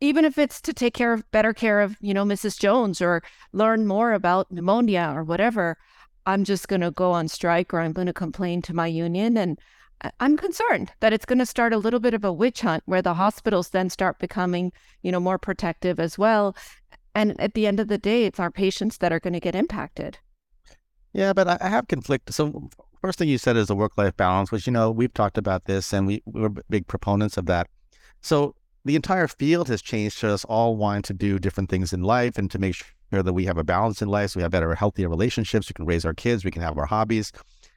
even 0.00 0.24
if 0.24 0.38
it's 0.38 0.60
to 0.60 0.72
take 0.72 0.94
care 0.94 1.12
of 1.12 1.28
better 1.30 1.52
care 1.52 1.80
of, 1.80 1.96
you 2.00 2.14
know, 2.14 2.24
Mrs. 2.24 2.58
Jones 2.58 3.00
or 3.00 3.22
learn 3.52 3.86
more 3.86 4.12
about 4.12 4.50
pneumonia 4.50 5.12
or 5.14 5.24
whatever, 5.24 5.78
I'm 6.26 6.44
just 6.44 6.68
going 6.68 6.80
to 6.80 6.90
go 6.90 7.12
on 7.12 7.28
strike 7.28 7.72
or 7.74 7.80
I'm 7.80 7.92
going 7.92 8.06
to 8.06 8.12
complain 8.12 8.62
to 8.62 8.74
my 8.74 8.86
union. 8.86 9.36
And 9.36 9.58
I'm 10.18 10.36
concerned 10.36 10.92
that 11.00 11.12
it's 11.12 11.24
going 11.24 11.38
to 11.38 11.46
start 11.46 11.72
a 11.72 11.78
little 11.78 12.00
bit 12.00 12.14
of 12.14 12.24
a 12.24 12.32
witch 12.32 12.62
hunt 12.62 12.82
where 12.86 13.02
the 13.02 13.14
hospitals 13.14 13.70
then 13.70 13.90
start 13.90 14.18
becoming, 14.18 14.72
you 15.02 15.12
know, 15.12 15.20
more 15.20 15.38
protective 15.38 16.00
as 16.00 16.18
well. 16.18 16.56
And 17.14 17.38
at 17.40 17.54
the 17.54 17.66
end 17.66 17.80
of 17.80 17.88
the 17.88 17.98
day, 17.98 18.24
it's 18.24 18.40
our 18.40 18.50
patients 18.50 18.98
that 18.98 19.12
are 19.12 19.20
going 19.20 19.34
to 19.34 19.40
get 19.40 19.54
impacted. 19.54 20.18
Yeah, 21.12 21.32
but 21.32 21.46
I 21.62 21.68
have 21.68 21.88
conflict. 21.88 22.32
So 22.32 22.70
first 23.02 23.18
thing 23.18 23.28
you 23.28 23.38
said 23.38 23.56
is 23.56 23.68
the 23.68 23.76
work-life 23.76 24.16
balance, 24.16 24.50
which 24.50 24.66
you 24.66 24.72
know 24.72 24.90
we've 24.90 25.12
talked 25.12 25.36
about 25.36 25.66
this, 25.66 25.92
and 25.92 26.06
we 26.06 26.22
we're 26.24 26.48
big 26.70 26.86
proponents 26.86 27.36
of 27.36 27.46
that. 27.46 27.68
So 28.22 28.54
the 28.84 28.96
entire 28.96 29.28
field 29.28 29.68
has 29.68 29.82
changed 29.82 30.20
to 30.20 30.30
us 30.30 30.44
all 30.46 30.76
wanting 30.76 31.02
to 31.02 31.12
do 31.12 31.38
different 31.38 31.68
things 31.68 31.92
in 31.92 32.02
life 32.02 32.38
and 32.38 32.50
to 32.50 32.58
make 32.58 32.74
sure 32.74 33.22
that 33.22 33.32
we 33.32 33.44
have 33.44 33.58
a 33.58 33.64
balance 33.64 34.00
in 34.00 34.08
life, 34.08 34.30
so 34.30 34.38
we 34.38 34.42
have 34.42 34.50
better, 34.50 34.74
healthier 34.74 35.08
relationships. 35.08 35.68
We 35.68 35.74
can 35.74 35.84
raise 35.84 36.06
our 36.06 36.14
kids, 36.14 36.44
we 36.44 36.50
can 36.50 36.62
have 36.62 36.78
our 36.78 36.86
hobbies, 36.86 37.30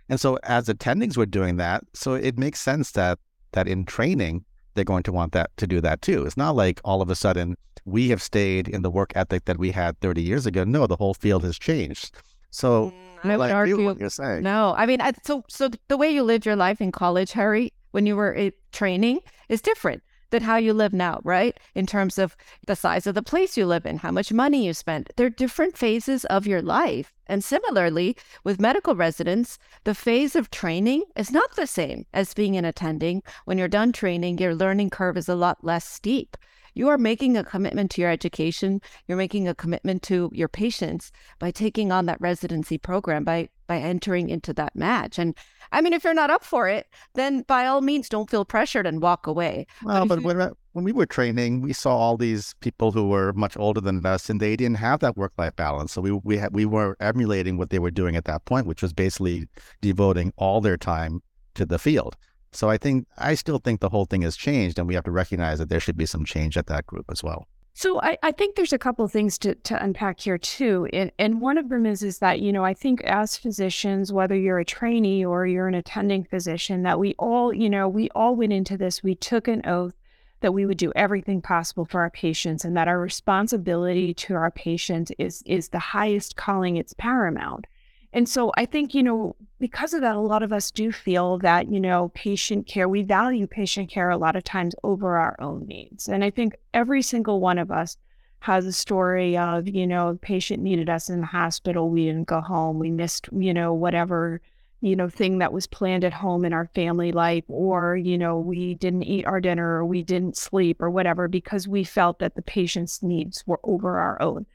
and 0.07 0.19
so 0.19 0.39
as 0.43 0.67
attendings, 0.67 1.17
we're 1.17 1.25
doing 1.25 1.57
that. 1.57 1.83
So 1.93 2.13
it 2.13 2.37
makes 2.37 2.61
sense 2.61 2.91
that 2.91 3.19
that 3.51 3.67
in 3.67 3.85
training 3.85 4.45
they're 4.75 4.83
going 4.83 5.03
to 5.03 5.11
want 5.11 5.31
that 5.33 5.55
to 5.57 5.67
do 5.67 5.81
that 5.81 6.01
too. 6.01 6.25
It's 6.25 6.37
not 6.37 6.55
like 6.55 6.79
all 6.83 7.01
of 7.01 7.09
a 7.09 7.15
sudden 7.15 7.57
we 7.85 8.09
have 8.09 8.21
stayed 8.21 8.67
in 8.67 8.81
the 8.81 8.91
work 8.91 9.11
ethic 9.15 9.45
that 9.45 9.57
we 9.57 9.71
had 9.71 9.99
30 10.01 10.21
years 10.21 10.45
ago. 10.45 10.63
No, 10.63 10.87
the 10.87 10.95
whole 10.95 11.13
field 11.13 11.43
has 11.43 11.57
changed. 11.57 12.15
So 12.51 12.93
mm, 13.23 13.31
I 13.31 13.37
would 13.37 13.51
argue, 13.51 13.83
what 13.83 13.99
you're 13.99 14.09
saying. 14.09 14.43
No, 14.43 14.73
I 14.77 14.85
mean, 14.85 15.01
I, 15.01 15.13
so 15.23 15.43
so 15.49 15.69
the 15.87 15.97
way 15.97 16.09
you 16.09 16.23
lived 16.23 16.45
your 16.45 16.55
life 16.55 16.79
in 16.79 16.91
college, 16.91 17.31
Hari, 17.33 17.73
when 17.91 18.05
you 18.05 18.15
were 18.15 18.51
training, 18.71 19.19
is 19.49 19.61
different 19.61 20.03
than 20.29 20.43
how 20.43 20.57
you 20.57 20.73
live 20.73 20.93
now, 20.93 21.19
right? 21.23 21.59
In 21.73 21.85
terms 21.85 22.17
of 22.17 22.35
the 22.67 22.75
size 22.75 23.07
of 23.07 23.15
the 23.15 23.23
place 23.23 23.57
you 23.57 23.65
live 23.65 23.85
in, 23.85 23.97
how 23.97 24.11
much 24.11 24.31
money 24.31 24.65
you 24.65 24.73
spend. 24.73 25.11
They're 25.15 25.29
different 25.29 25.77
phases 25.77 26.25
of 26.25 26.47
your 26.47 26.61
life. 26.61 27.13
And 27.27 27.43
similarly, 27.43 28.15
with 28.43 28.59
medical 28.59 28.95
residents, 28.95 29.57
the 29.83 29.95
phase 29.95 30.35
of 30.35 30.51
training 30.51 31.03
is 31.15 31.31
not 31.31 31.55
the 31.55 31.67
same 31.67 32.05
as 32.13 32.33
being 32.33 32.55
an 32.55 32.65
attending. 32.65 33.23
When 33.45 33.57
you're 33.57 33.67
done 33.67 33.91
training, 33.91 34.37
your 34.37 34.55
learning 34.55 34.91
curve 34.91 35.17
is 35.17 35.29
a 35.29 35.35
lot 35.35 35.63
less 35.63 35.85
steep 35.85 36.37
you 36.75 36.89
are 36.89 36.97
making 36.97 37.37
a 37.37 37.43
commitment 37.43 37.89
to 37.91 38.01
your 38.01 38.11
education. 38.11 38.81
You're 39.07 39.17
making 39.17 39.47
a 39.47 39.55
commitment 39.55 40.03
to 40.03 40.29
your 40.33 40.49
patients 40.49 41.11
by 41.39 41.49
taking 41.51 41.91
on 41.91 42.05
that 42.05 42.19
residency 42.19 42.77
program, 42.77 43.23
by 43.23 43.49
by 43.67 43.77
entering 43.77 44.29
into 44.29 44.53
that 44.53 44.75
match. 44.75 45.19
And 45.19 45.35
I 45.71 45.81
mean, 45.81 45.93
if 45.93 46.03
you're 46.03 46.13
not 46.13 46.29
up 46.29 46.43
for 46.43 46.67
it, 46.67 46.87
then 47.15 47.41
by 47.41 47.65
all 47.65 47.81
means, 47.81 48.09
don't 48.09 48.29
feel 48.29 48.45
pressured 48.45 48.85
and 48.85 49.01
walk 49.01 49.27
away. 49.27 49.65
Well, 49.83 50.05
but, 50.05 50.15
but 50.15 50.23
when, 50.23 50.41
uh, 50.41 50.51
when 50.73 50.85
we 50.85 50.91
were 50.91 51.05
training, 51.05 51.61
we 51.61 51.73
saw 51.73 51.95
all 51.95 52.17
these 52.17 52.53
people 52.59 52.91
who 52.91 53.09
were 53.09 53.33
much 53.33 53.57
older 53.57 53.81
than 53.81 54.05
us, 54.05 54.29
and 54.29 54.39
they 54.39 54.55
didn't 54.55 54.77
have 54.77 54.99
that 54.99 55.17
work-life 55.17 55.55
balance. 55.55 55.93
So 55.93 56.01
we 56.01 56.11
we 56.11 56.37
had, 56.37 56.53
we 56.53 56.65
were 56.65 56.95
emulating 56.99 57.57
what 57.57 57.69
they 57.69 57.79
were 57.79 57.91
doing 57.91 58.15
at 58.15 58.25
that 58.25 58.45
point, 58.45 58.67
which 58.67 58.81
was 58.81 58.93
basically 58.93 59.47
devoting 59.81 60.33
all 60.37 60.61
their 60.61 60.77
time 60.77 61.21
to 61.55 61.65
the 61.65 61.79
field. 61.79 62.15
So 62.51 62.69
I 62.69 62.77
think 62.77 63.07
I 63.17 63.35
still 63.35 63.59
think 63.59 63.81
the 63.81 63.89
whole 63.89 64.05
thing 64.05 64.21
has 64.21 64.37
changed, 64.37 64.79
and 64.79 64.87
we 64.87 64.93
have 64.95 65.03
to 65.05 65.11
recognize 65.11 65.59
that 65.59 65.69
there 65.69 65.79
should 65.79 65.97
be 65.97 66.05
some 66.05 66.23
change 66.23 66.57
at 66.57 66.67
that 66.67 66.85
group 66.85 67.05
as 67.09 67.23
well. 67.23 67.47
So 67.77 67.99
I, 67.99 68.17
I 68.23 68.31
think 68.31 68.55
there's 68.55 68.71
a 68.71 68.77
couple 68.77 69.03
of 69.03 69.11
things 69.11 69.37
to, 69.39 69.53
to 69.53 69.83
unpack 69.83 70.21
here 70.21 70.37
too. 70.37 70.87
And, 70.93 71.11
and 71.19 71.41
one 71.41 71.57
of 71.57 71.67
them 71.67 71.85
is 71.85 72.03
is 72.03 72.19
that, 72.19 72.39
you 72.39 72.53
know, 72.53 72.63
I 72.63 72.73
think 72.73 73.03
as 73.03 73.35
physicians, 73.35 74.13
whether 74.13 74.33
you're 74.33 74.59
a 74.59 74.65
trainee 74.65 75.25
or 75.25 75.45
you're 75.45 75.67
an 75.67 75.75
attending 75.75 76.23
physician, 76.23 76.83
that 76.83 76.99
we 76.99 77.15
all, 77.19 77.53
you 77.53 77.69
know, 77.69 77.89
we 77.89 78.07
all 78.15 78.33
went 78.33 78.53
into 78.53 78.77
this, 78.77 79.03
we 79.03 79.13
took 79.13 79.49
an 79.49 79.61
oath 79.65 79.93
that 80.39 80.53
we 80.53 80.65
would 80.65 80.77
do 80.77 80.93
everything 80.95 81.41
possible 81.41 81.83
for 81.83 81.99
our 81.99 82.09
patients 82.09 82.63
and 82.63 82.77
that 82.77 82.87
our 82.87 82.99
responsibility 82.99 84.13
to 84.13 84.35
our 84.35 84.51
patients 84.51 85.11
is 85.19 85.43
is 85.45 85.69
the 85.69 85.79
highest 85.79 86.37
calling, 86.37 86.77
it's 86.77 86.93
paramount. 86.93 87.67
And 88.15 88.29
so 88.29 88.53
I 88.55 88.65
think, 88.65 88.93
you 88.93 89.03
know, 89.03 89.35
because 89.59 89.93
of 89.93 89.99
that, 89.99 90.15
a 90.15 90.21
lot 90.21 90.41
of 90.41 90.53
us 90.53 90.71
do 90.71 90.93
feel 90.93 91.37
that, 91.39 91.69
you 91.69 91.81
know, 91.81 92.11
patient 92.15 92.65
care, 92.65 92.87
we 92.87 93.03
value 93.03 93.45
patient 93.45 93.89
care 93.89 94.09
a 94.09 94.17
lot 94.17 94.37
of 94.37 94.45
times 94.45 94.73
over 94.83 95.17
our 95.17 95.35
own 95.41 95.67
needs. 95.67 96.07
And 96.07 96.23
I 96.23 96.29
think 96.29 96.55
every 96.73 97.01
single 97.01 97.41
one 97.41 97.57
of 97.57 97.71
us 97.71 97.97
has 98.39 98.65
a 98.65 98.71
story 98.71 99.37
of, 99.37 99.67
you 99.67 99.85
know, 99.85 100.13
the 100.13 100.19
patient 100.19 100.63
needed 100.63 100.89
us 100.89 101.09
in 101.09 101.19
the 101.19 101.25
hospital, 101.25 101.89
we 101.89 102.05
didn't 102.05 102.27
go 102.27 102.39
home, 102.39 102.79
we 102.79 102.89
missed, 102.89 103.27
you 103.33 103.53
know, 103.53 103.73
whatever, 103.73 104.39
you 104.79 104.95
know, 104.95 105.09
thing 105.09 105.39
that 105.39 105.51
was 105.51 105.67
planned 105.67 106.05
at 106.05 106.13
home 106.13 106.45
in 106.45 106.53
our 106.53 106.69
family 106.73 107.11
life, 107.11 107.43
or, 107.49 107.97
you 107.97 108.17
know, 108.17 108.39
we 108.39 108.75
didn't 108.75 109.03
eat 109.03 109.25
our 109.25 109.41
dinner 109.41 109.75
or 109.75 109.85
we 109.85 110.03
didn't 110.03 110.37
sleep 110.37 110.81
or 110.81 110.89
whatever 110.89 111.27
because 111.27 111.67
we 111.67 111.83
felt 111.83 112.19
that 112.19 112.35
the 112.35 112.41
patient's 112.41 113.03
needs 113.03 113.43
were 113.45 113.59
over 113.65 113.97
our 113.97 114.21
own. 114.21 114.45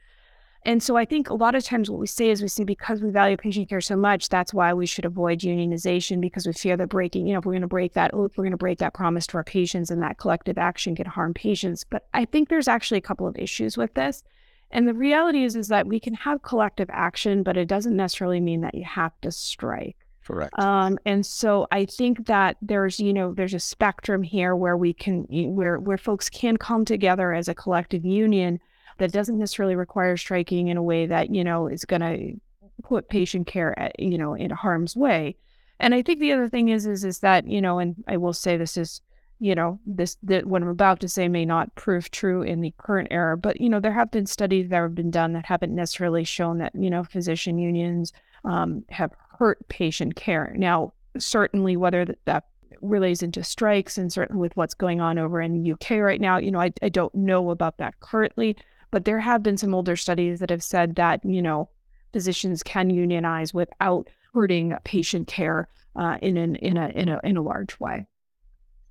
And 0.63 0.81
so 0.83 0.95
I 0.95 1.05
think 1.05 1.29
a 1.29 1.33
lot 1.33 1.55
of 1.55 1.63
times 1.63 1.89
what 1.89 1.99
we 1.99 2.05
say 2.05 2.29
is 2.29 2.41
we 2.41 2.47
say 2.47 2.63
because 2.63 3.01
we 3.01 3.09
value 3.09 3.35
patient 3.35 3.67
care 3.67 3.81
so 3.81 3.95
much, 3.95 4.29
that's 4.29 4.53
why 4.53 4.73
we 4.73 4.85
should 4.85 5.05
avoid 5.05 5.39
unionization 5.39 6.21
because 6.21 6.45
we 6.45 6.53
fear 6.53 6.77
that 6.77 6.89
breaking, 6.89 7.25
you 7.25 7.33
know, 7.33 7.39
if 7.39 7.45
we're 7.45 7.53
going 7.53 7.61
to 7.61 7.67
break 7.67 7.93
that, 7.93 8.11
if 8.13 8.37
we're 8.37 8.43
going 8.43 8.51
to 8.51 8.57
break 8.57 8.77
that 8.77 8.93
promise 8.93 9.25
to 9.27 9.37
our 9.37 9.43
patients 9.43 9.89
and 9.89 10.03
that 10.03 10.19
collective 10.19 10.59
action 10.59 10.95
can 10.95 11.07
harm 11.07 11.33
patients. 11.33 11.83
But 11.83 12.07
I 12.13 12.25
think 12.25 12.49
there's 12.49 12.67
actually 12.67 12.99
a 12.99 13.01
couple 13.01 13.27
of 13.27 13.37
issues 13.37 13.75
with 13.75 13.93
this. 13.95 14.23
And 14.69 14.87
the 14.87 14.93
reality 14.93 15.43
is, 15.43 15.55
is 15.55 15.67
that 15.69 15.87
we 15.87 15.99
can 15.99 16.13
have 16.13 16.43
collective 16.43 16.89
action, 16.91 17.41
but 17.41 17.57
it 17.57 17.67
doesn't 17.67 17.95
necessarily 17.95 18.39
mean 18.39 18.61
that 18.61 18.75
you 18.75 18.85
have 18.85 19.19
to 19.21 19.31
strike. 19.31 19.97
Correct. 20.23 20.57
Um, 20.59 20.99
and 21.05 21.25
so 21.25 21.67
I 21.71 21.85
think 21.85 22.27
that 22.27 22.57
there's, 22.61 22.99
you 22.99 23.11
know, 23.11 23.33
there's 23.33 23.55
a 23.55 23.59
spectrum 23.59 24.21
here 24.21 24.55
where 24.55 24.77
we 24.77 24.93
can, 24.93 25.25
where 25.55 25.79
where 25.79 25.97
folks 25.97 26.29
can 26.29 26.57
come 26.57 26.85
together 26.85 27.33
as 27.33 27.47
a 27.47 27.55
collective 27.55 28.05
union 28.05 28.59
that 29.01 29.11
doesn't 29.11 29.39
necessarily 29.39 29.75
require 29.75 30.15
striking 30.15 30.67
in 30.67 30.77
a 30.77 30.83
way 30.83 31.07
that, 31.07 31.33
you 31.33 31.43
know, 31.43 31.65
is 31.65 31.85
going 31.85 32.01
to 32.01 32.39
put 32.83 33.09
patient 33.09 33.47
care 33.47 33.77
at, 33.79 33.99
you 33.99 34.15
know, 34.15 34.35
in 34.35 34.51
harm's 34.51 34.95
way. 34.95 35.35
And 35.79 35.95
I 35.95 36.03
think 36.03 36.19
the 36.19 36.31
other 36.31 36.47
thing 36.47 36.69
is, 36.69 36.85
is, 36.85 37.03
is 37.03 37.19
that, 37.19 37.47
you 37.47 37.61
know, 37.61 37.79
and 37.79 37.95
I 38.07 38.17
will 38.17 38.31
say 38.31 38.57
this 38.57 38.77
is, 38.77 39.01
you 39.39 39.55
know, 39.55 39.79
this, 39.87 40.17
that 40.21 40.45
what 40.45 40.61
I'm 40.61 40.67
about 40.67 40.99
to 40.99 41.09
say 41.09 41.27
may 41.27 41.45
not 41.45 41.73
prove 41.73 42.11
true 42.11 42.43
in 42.43 42.61
the 42.61 42.75
current 42.77 43.07
era, 43.09 43.35
but, 43.35 43.59
you 43.59 43.69
know, 43.69 43.79
there 43.79 43.91
have 43.91 44.11
been 44.11 44.27
studies 44.27 44.69
that 44.69 44.75
have 44.75 44.93
been 44.93 45.09
done 45.09 45.33
that 45.33 45.47
haven't 45.47 45.73
necessarily 45.73 46.23
shown 46.23 46.59
that, 46.59 46.75
you 46.75 46.91
know, 46.91 47.03
physician 47.03 47.57
unions 47.57 48.13
um, 48.45 48.85
have 48.89 49.11
hurt 49.39 49.67
patient 49.67 50.15
care. 50.15 50.53
Now, 50.55 50.93
certainly 51.17 51.75
whether 51.75 52.05
that, 52.05 52.19
that 52.25 52.43
relates 52.81 53.23
into 53.23 53.43
strikes 53.43 53.97
and 53.97 54.13
certainly 54.13 54.39
with 54.39 54.55
what's 54.55 54.75
going 54.75 55.01
on 55.01 55.17
over 55.17 55.41
in 55.41 55.63
the 55.63 55.71
UK 55.71 56.01
right 56.01 56.21
now, 56.21 56.37
you 56.37 56.51
know, 56.51 56.61
I, 56.61 56.71
I 56.83 56.89
don't 56.89 57.13
know 57.15 57.49
about 57.49 57.77
that 57.77 57.99
currently, 57.99 58.55
but 58.91 59.05
there 59.05 59.19
have 59.19 59.41
been 59.41 59.57
some 59.57 59.73
older 59.73 59.95
studies 59.95 60.39
that 60.39 60.49
have 60.49 60.63
said 60.63 60.95
that, 60.95 61.23
you 61.25 61.41
know, 61.41 61.69
physicians 62.13 62.61
can 62.61 62.89
unionize 62.89 63.53
without 63.53 64.09
hurting 64.33 64.75
patient 64.83 65.27
care 65.27 65.67
uh, 65.95 66.17
in 66.21 66.37
an 66.37 66.55
in 66.57 66.77
a 66.77 66.89
in 66.89 67.09
a 67.09 67.19
in 67.23 67.37
a 67.37 67.41
large 67.41 67.79
way. 67.79 68.05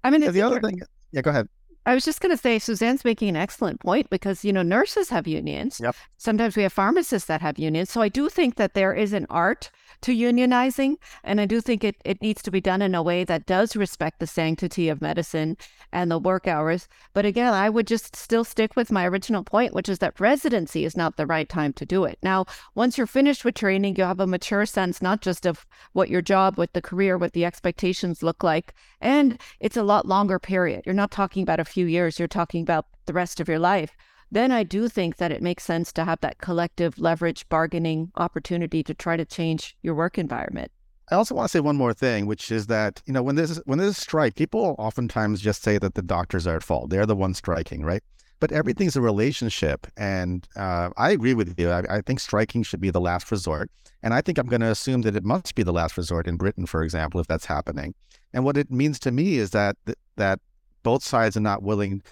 I 0.02 0.10
mean, 0.10 0.20
the 0.20 0.42
other 0.42 0.60
thing, 0.60 0.80
yeah, 1.12 1.20
go 1.20 1.30
ahead. 1.30 1.48
I 1.86 1.94
was 1.94 2.04
just 2.04 2.20
going 2.20 2.30
to 2.30 2.40
say, 2.40 2.58
Suzanne's 2.58 3.04
making 3.04 3.30
an 3.30 3.36
excellent 3.36 3.80
point 3.80 4.10
because, 4.10 4.44
you 4.44 4.52
know, 4.52 4.62
nurses 4.62 5.08
have 5.08 5.26
unions. 5.26 5.80
Yep. 5.82 5.96
Sometimes 6.18 6.56
we 6.56 6.62
have 6.62 6.72
pharmacists 6.72 7.26
that 7.28 7.40
have 7.40 7.58
unions. 7.58 7.90
So 7.90 8.02
I 8.02 8.08
do 8.08 8.28
think 8.28 8.56
that 8.56 8.74
there 8.74 8.92
is 8.92 9.12
an 9.12 9.26
art 9.30 9.70
to 10.02 10.12
unionizing. 10.12 10.96
And 11.24 11.40
I 11.40 11.46
do 11.46 11.60
think 11.60 11.82
it, 11.82 11.96
it 12.04 12.20
needs 12.20 12.42
to 12.42 12.50
be 12.50 12.60
done 12.60 12.82
in 12.82 12.94
a 12.94 13.02
way 13.02 13.24
that 13.24 13.46
does 13.46 13.76
respect 13.76 14.18
the 14.18 14.26
sanctity 14.26 14.88
of 14.88 15.00
medicine 15.00 15.56
and 15.92 16.10
the 16.10 16.18
work 16.18 16.46
hours. 16.46 16.88
But 17.12 17.24
again, 17.24 17.52
I 17.52 17.68
would 17.68 17.86
just 17.86 18.14
still 18.14 18.44
stick 18.44 18.76
with 18.76 18.92
my 18.92 19.06
original 19.06 19.42
point, 19.42 19.74
which 19.74 19.88
is 19.88 19.98
that 19.98 20.20
residency 20.20 20.84
is 20.84 20.96
not 20.96 21.16
the 21.16 21.26
right 21.26 21.48
time 21.48 21.72
to 21.74 21.86
do 21.86 22.04
it. 22.04 22.18
Now, 22.22 22.46
once 22.74 22.98
you're 22.98 23.06
finished 23.06 23.44
with 23.44 23.54
training, 23.54 23.96
you 23.96 24.04
have 24.04 24.20
a 24.20 24.26
mature 24.26 24.66
sense, 24.66 25.02
not 25.02 25.20
just 25.22 25.46
of 25.46 25.66
what 25.92 26.10
your 26.10 26.22
job, 26.22 26.56
what 26.56 26.72
the 26.74 26.82
career, 26.82 27.18
what 27.18 27.32
the 27.32 27.44
expectations 27.44 28.22
look 28.22 28.42
like. 28.42 28.74
And 29.00 29.40
it's 29.60 29.76
a 29.76 29.82
lot 29.82 30.06
longer 30.06 30.38
period. 30.38 30.82
You're 30.86 30.94
not 30.94 31.10
talking 31.10 31.42
about 31.42 31.60
a 31.60 31.64
few 31.70 31.86
years, 31.86 32.18
you're 32.18 32.28
talking 32.28 32.62
about 32.62 32.86
the 33.06 33.12
rest 33.12 33.40
of 33.40 33.48
your 33.48 33.58
life 33.58 33.96
then 34.30 34.52
I 34.52 34.62
do 34.62 34.88
think 34.88 35.16
that 35.16 35.32
it 35.32 35.42
makes 35.42 35.64
sense 35.64 35.92
to 35.94 36.04
have 36.04 36.20
that 36.20 36.38
collective 36.38 36.98
leverage 36.98 37.48
bargaining 37.48 38.12
opportunity 38.16 38.82
to 38.84 38.94
try 38.94 39.16
to 39.16 39.24
change 39.24 39.76
your 39.82 39.94
work 39.94 40.18
environment. 40.18 40.70
I 41.10 41.16
also 41.16 41.34
want 41.34 41.50
to 41.50 41.50
say 41.50 41.60
one 41.60 41.76
more 41.76 41.92
thing, 41.92 42.26
which 42.26 42.52
is 42.52 42.68
that 42.68 43.02
you 43.04 43.12
know 43.12 43.22
when 43.22 43.34
there's 43.34 43.56
when 43.66 43.78
there's 43.78 43.98
a 43.98 44.00
strike, 44.00 44.36
people 44.36 44.76
oftentimes 44.78 45.40
just 45.40 45.62
say 45.62 45.76
that 45.78 45.94
the 45.94 46.02
doctors 46.02 46.46
are 46.46 46.56
at 46.56 46.62
fault; 46.62 46.90
they're 46.90 47.06
the 47.06 47.16
ones 47.16 47.38
striking, 47.38 47.82
right? 47.82 48.02
But 48.38 48.52
everything's 48.52 48.94
a 48.94 49.00
relationship, 49.00 49.88
and 49.96 50.46
uh, 50.54 50.90
I 50.96 51.10
agree 51.10 51.34
with 51.34 51.58
you. 51.58 51.70
I, 51.70 51.82
I, 51.90 52.00
think 52.00 52.20
striking 52.20 52.62
should 52.62 52.80
be 52.80 52.90
the 52.90 53.00
last 53.00 53.30
resort, 53.32 53.70
and 54.04 54.14
I 54.14 54.20
think 54.20 54.38
I'm 54.38 54.46
going 54.46 54.60
to 54.60 54.70
assume 54.70 55.02
that 55.02 55.16
it 55.16 55.24
must 55.24 55.56
be 55.56 55.64
the 55.64 55.72
last 55.72 55.96
resort 55.96 56.28
in 56.28 56.36
Britain, 56.36 56.64
for 56.64 56.84
example, 56.84 57.20
if 57.20 57.26
that's 57.26 57.46
happening. 57.46 57.94
And 58.32 58.44
what 58.44 58.56
it 58.56 58.70
means 58.70 59.00
to 59.00 59.10
me 59.10 59.34
is 59.34 59.50
that 59.50 59.76
that 60.16 60.38
both 60.82 61.02
sides 61.02 61.36
are 61.36 61.40
not 61.40 61.62
willing 61.62 62.02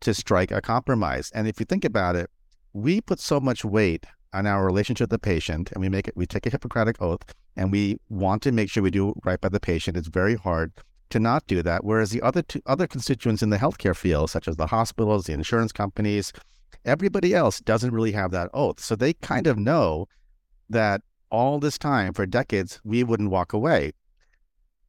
to 0.00 0.14
strike 0.14 0.50
a 0.50 0.60
compromise. 0.60 1.30
And 1.34 1.48
if 1.48 1.58
you 1.58 1.66
think 1.66 1.84
about 1.84 2.16
it, 2.16 2.30
we 2.72 3.00
put 3.00 3.20
so 3.20 3.40
much 3.40 3.64
weight 3.64 4.06
on 4.32 4.46
our 4.46 4.64
relationship 4.64 5.04
with 5.04 5.10
the 5.10 5.18
patient 5.18 5.72
and 5.72 5.80
we 5.80 5.88
make 5.88 6.06
it 6.06 6.16
we 6.16 6.26
take 6.26 6.46
a 6.46 6.50
hippocratic 6.50 7.00
oath 7.00 7.22
and 7.56 7.72
we 7.72 7.98
want 8.08 8.42
to 8.42 8.52
make 8.52 8.70
sure 8.70 8.82
we 8.82 8.90
do 8.90 9.14
right 9.24 9.40
by 9.40 9.48
the 9.48 9.60
patient. 9.60 9.96
It's 9.96 10.08
very 10.08 10.36
hard 10.36 10.72
to 11.10 11.18
not 11.18 11.46
do 11.46 11.62
that. 11.62 11.84
Whereas 11.84 12.10
the 12.10 12.22
other 12.22 12.42
two 12.42 12.60
other 12.66 12.86
constituents 12.86 13.42
in 13.42 13.50
the 13.50 13.56
healthcare 13.56 13.96
field 13.96 14.30
such 14.30 14.46
as 14.46 14.56
the 14.56 14.66
hospitals 14.66 15.24
the 15.24 15.32
insurance 15.32 15.72
companies 15.72 16.32
everybody 16.84 17.34
else 17.34 17.60
doesn't 17.60 17.92
really 17.92 18.12
have 18.12 18.30
that 18.32 18.50
oath. 18.52 18.80
So 18.80 18.94
they 18.94 19.14
kind 19.14 19.46
of 19.46 19.58
know 19.58 20.06
that 20.68 21.00
all 21.30 21.58
this 21.58 21.78
time 21.78 22.12
for 22.12 22.26
decades 22.26 22.80
we 22.84 23.02
wouldn't 23.02 23.30
walk 23.30 23.52
away 23.52 23.92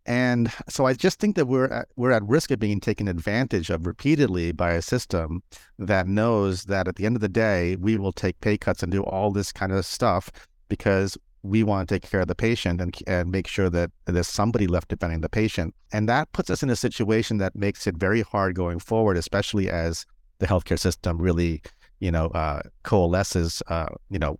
and 0.10 0.52
so 0.68 0.88
I 0.88 0.94
just 0.94 1.20
think 1.20 1.36
that 1.36 1.46
we're 1.46 1.68
at, 1.68 1.88
we're 1.96 2.10
at 2.10 2.24
risk 2.24 2.50
of 2.50 2.58
being 2.58 2.80
taken 2.80 3.08
advantage 3.08 3.70
of 3.70 3.86
repeatedly 3.86 4.52
by 4.52 4.72
a 4.72 4.82
system 4.82 5.44
that 5.78 6.08
knows 6.08 6.64
that 6.64 6.88
at 6.88 6.96
the 6.96 7.06
end 7.06 7.16
of 7.16 7.22
the 7.22 7.30
day 7.30 7.76
we 7.76 7.96
will 7.96 8.12
take 8.12 8.42
pay 8.42 8.58
cuts 8.58 8.82
and 8.82 8.92
do 8.92 9.04
all 9.04 9.30
this 9.32 9.52
kind 9.52 9.72
of 9.72 9.86
stuff 9.86 10.32
because 10.68 11.16
we 11.44 11.62
want 11.62 11.88
to 11.88 11.94
take 11.96 12.10
care 12.10 12.22
of 12.22 12.28
the 12.28 12.34
patient 12.34 12.82
and, 12.82 12.98
and 13.06 13.32
make 13.32 13.46
sure 13.46 13.70
that 13.70 13.92
there's 14.08 14.28
somebody 14.28 14.66
left 14.66 14.88
defending 14.88 15.22
the 15.22 15.30
patient. 15.30 15.76
And 15.94 16.10
that 16.10 16.32
puts 16.32 16.50
us 16.50 16.64
in 16.64 16.72
a 16.72 16.76
situation 16.76 17.38
that 17.38 17.56
makes 17.56 17.86
it 17.86 17.96
very 17.96 18.24
hard 18.24 18.56
going 18.56 18.80
forward, 18.80 19.16
especially 19.16 19.70
as 19.70 20.08
the 20.40 20.48
healthcare 20.48 20.80
system 20.80 21.20
really, 21.20 21.62
you 22.00 22.10
know, 22.10 22.30
uh, 22.30 22.64
coalesces, 22.82 23.62
uh, 23.68 23.90
you 24.10 24.18
know, 24.18 24.40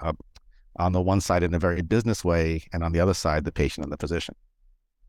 uh, 0.00 0.14
on 0.80 0.90
the 0.90 1.00
one 1.00 1.20
side 1.20 1.44
in 1.44 1.54
a 1.54 1.60
very 1.60 1.80
business 1.80 2.24
way, 2.24 2.64
and 2.72 2.82
on 2.82 2.90
the 2.90 2.98
other 2.98 3.14
side, 3.14 3.44
the 3.44 3.52
patient 3.52 3.84
and 3.84 3.92
the 3.92 3.96
physician. 3.96 4.34